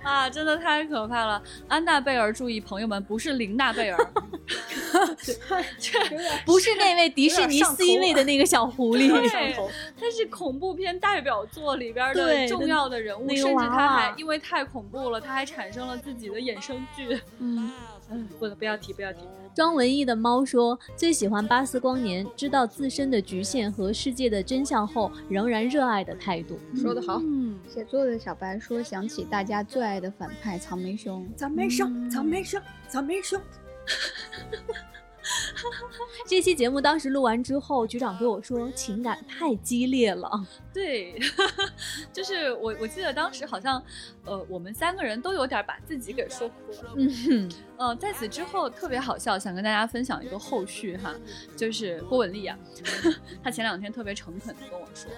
[0.04, 1.42] 啊，真的太可怕了！
[1.70, 3.98] 安娜贝尔，注意，朋友们，不是琳娜贝尔，
[4.68, 4.73] 这
[6.46, 9.10] 不是那位迪士尼 C 位的那个小狐狸，
[10.00, 17.20] 他是恐怖片代表作里边的重要的人物，甚至他还因为太恐怖了，他还产生了自己的衍生剧。
[17.40, 17.72] 嗯，
[18.10, 19.20] 嗯，不不要提，不要提。
[19.56, 26.58] 庄文艺的猫说最喜欢巴斯光年，知道自身的局限和世界的真相后，仍然热爱的态度。
[26.76, 27.20] 说得好。
[27.24, 33.40] 嗯，写作的小白说想起大家最爱的反派草莓熊，草莓熊，草莓熊，草莓熊。
[36.28, 40.30] 这期节目当时录完之后，局长对我说：“情感太激烈了。
[40.74, 41.18] ”对，
[42.12, 43.82] 就是我，我记得当时好像，
[44.26, 46.94] 呃，我们三个人都有点把自己给说哭了。
[46.98, 51.16] 嗯，呃，在此之后特别好笑，想跟大家分享一个后续哈，
[51.56, 52.58] 就是郭文丽啊，
[53.44, 55.10] 她前两天特别诚恳的跟我说。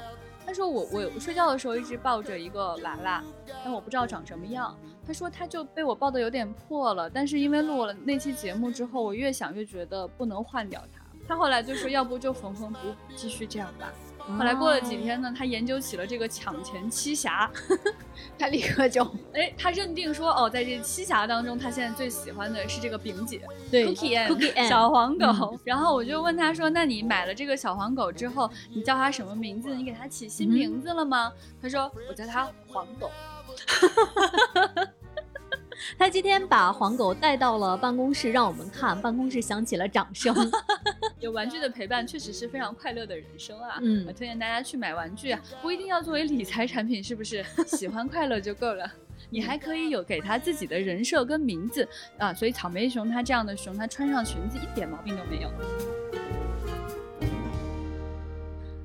[0.45, 3.23] 他说我我睡觉的时候一直抱着一个娃娃，
[3.63, 4.77] 但我不知道长什么样。
[5.05, 11.01] 他说他就被我抱的有点破了，但是因为录了那期节目之后，我越想越觉得不能换掉它。
[11.27, 13.91] 他后来就说要不就缝缝补补，继续这样吧。
[14.37, 17.49] 后来过了几天呢，他研究起了这个抢钱七侠，
[18.37, 19.03] 他立刻就
[19.33, 25.59] 哎，他认定说哦，在这七侠当中，他现在最喜欢的是这个饼姐，对，Cookie Cookie 小黄狗。
[25.63, 29.75] 然后我就问他说，那你买了这个小黄狗之后，你叫它什么名字？
[29.75, 31.31] 你给它起新名字了吗？
[31.61, 33.11] 他说我叫它黄狗。
[35.97, 40.35] 他今天把黄狗带到了办公室，让我们看，办公室响起了掌声。
[41.19, 43.79] 有玩具的陪伴，确实是非常快乐的人生啊！
[43.81, 47.43] 嗯，我推荐大家去买玩具啊，不一定要作为理财产品，是不是？
[47.67, 48.89] 喜欢快乐就够了。
[49.29, 51.87] 你还可以有给他自己的人设跟名字
[52.17, 55.49] 啊，所以草莓熊它这样的熊，它穿上裙子一点毛病都没有。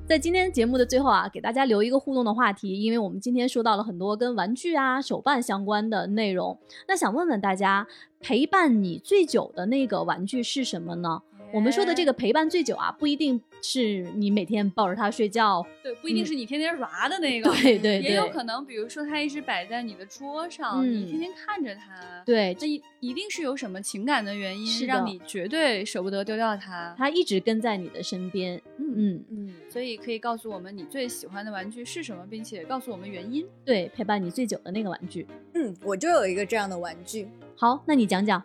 [0.07, 7.87] 在今天节目的最后啊，给大家留一个互动的话题，因为我们今天说到了很多跟玩具啊、手办相关的内容，那想问问大家，
[8.19, 11.21] 陪伴你最久的那个玩具是什么呢？
[11.53, 29.25] 我们说的这个陪伴最久啊，不一定是你每天抱着它睡觉，对，不一定是你天天玩的那个，对对对，也有可能，比如说它一直摆在你的桌上，你天天看着它，对，这一一定是有什么情感的原因，是让你绝对舍不得丢掉它，它一直跟在你的身边，嗯嗯。
[29.29, 38.41] 嗯，所以可以告诉我们你最喜欢的玩具是什么，并且告诉我们原因，对，陪伴你最久的那个玩具，嗯，我就有一个这样的玩具，好，那你讲讲。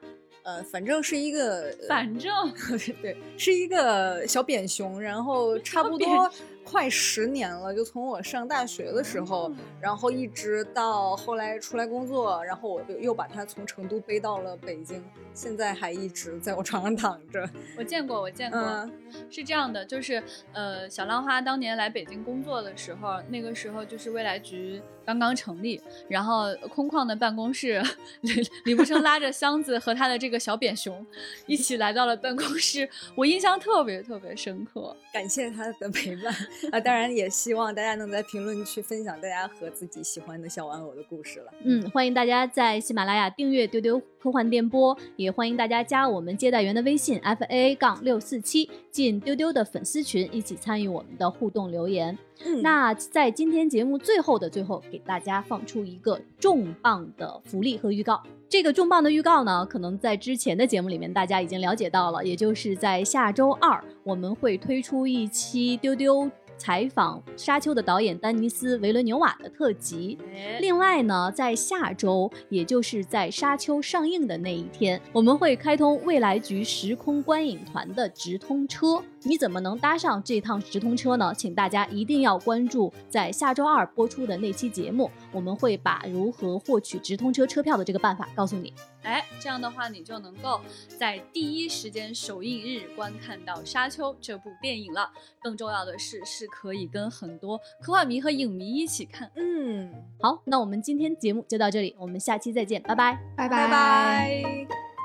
[0.47, 2.33] 呃，反正是一个，反正
[3.03, 6.31] 对，是一个小扁熊，然后 差不多。
[6.69, 15.01] 快十年了，就从我上大学的时候，然后一直到后来出来工作，然后我就又把它从成都背到了北京，
[15.33, 17.49] 现在还一直在我床上躺着。
[17.79, 18.91] 我见过，我见过，
[19.31, 20.21] 是这样的，就是
[20.53, 27.81] 呃，小浪花当年来北京工作的时候，那个时候就是未来局刚刚成立，然后空旷的办公室，
[28.23, 28.33] 李
[28.65, 31.07] 李步生拉着箱子和他的这个小扁熊
[31.47, 36.35] 一起来到了办公室，我印象特别特别深刻，感谢他的陪伴。
[36.71, 41.53] 啊，当然也希望大家能在评论区分享大家和自己喜欢的小玩偶的故事了。
[41.65, 52.17] 嗯，欢迎大家在喜马拉雅订阅丢丢科幻电波，也欢迎大家加我们接待员的微信 f a 杠六四七，进丢丢的粉丝群，一起参与我们的互动留言。
[52.63, 58.23] 那在今天节目最后的最后，给大家放出一个重磅的福利和预告。
[58.49, 66.31] 这个重磅的预告呢，可能在之前的节目里面大家已经了解到了，也就是在下周二我们会推出一期丢丢。
[66.57, 70.19] 采访《沙丘》的导演丹尼斯·维伦纽瓦的特辑。
[70.61, 79.03] 另外呢，在下周，也就是在《沙丘》上映的那一天，我们会开通未来局时空观影团的直通车。
[79.23, 81.35] 你怎么能搭上这趟直通车呢？
[81.37, 88.73] 请大家一定要关注在下周二播出的那期节目，我们会把如何获取直通车车票的这个办法告诉你。
[89.07, 90.61] 哎，这样的话，你就能够
[90.99, 95.11] 在第一时间首映日观看到《沙丘》这部电影了。
[95.41, 99.31] 更重要的是，是可以跟很多科幻迷和影迷一起看。
[99.37, 104.96] 嗯，好，那我们今天节目就到这里，我们下期再见，拜拜，拜拜拜。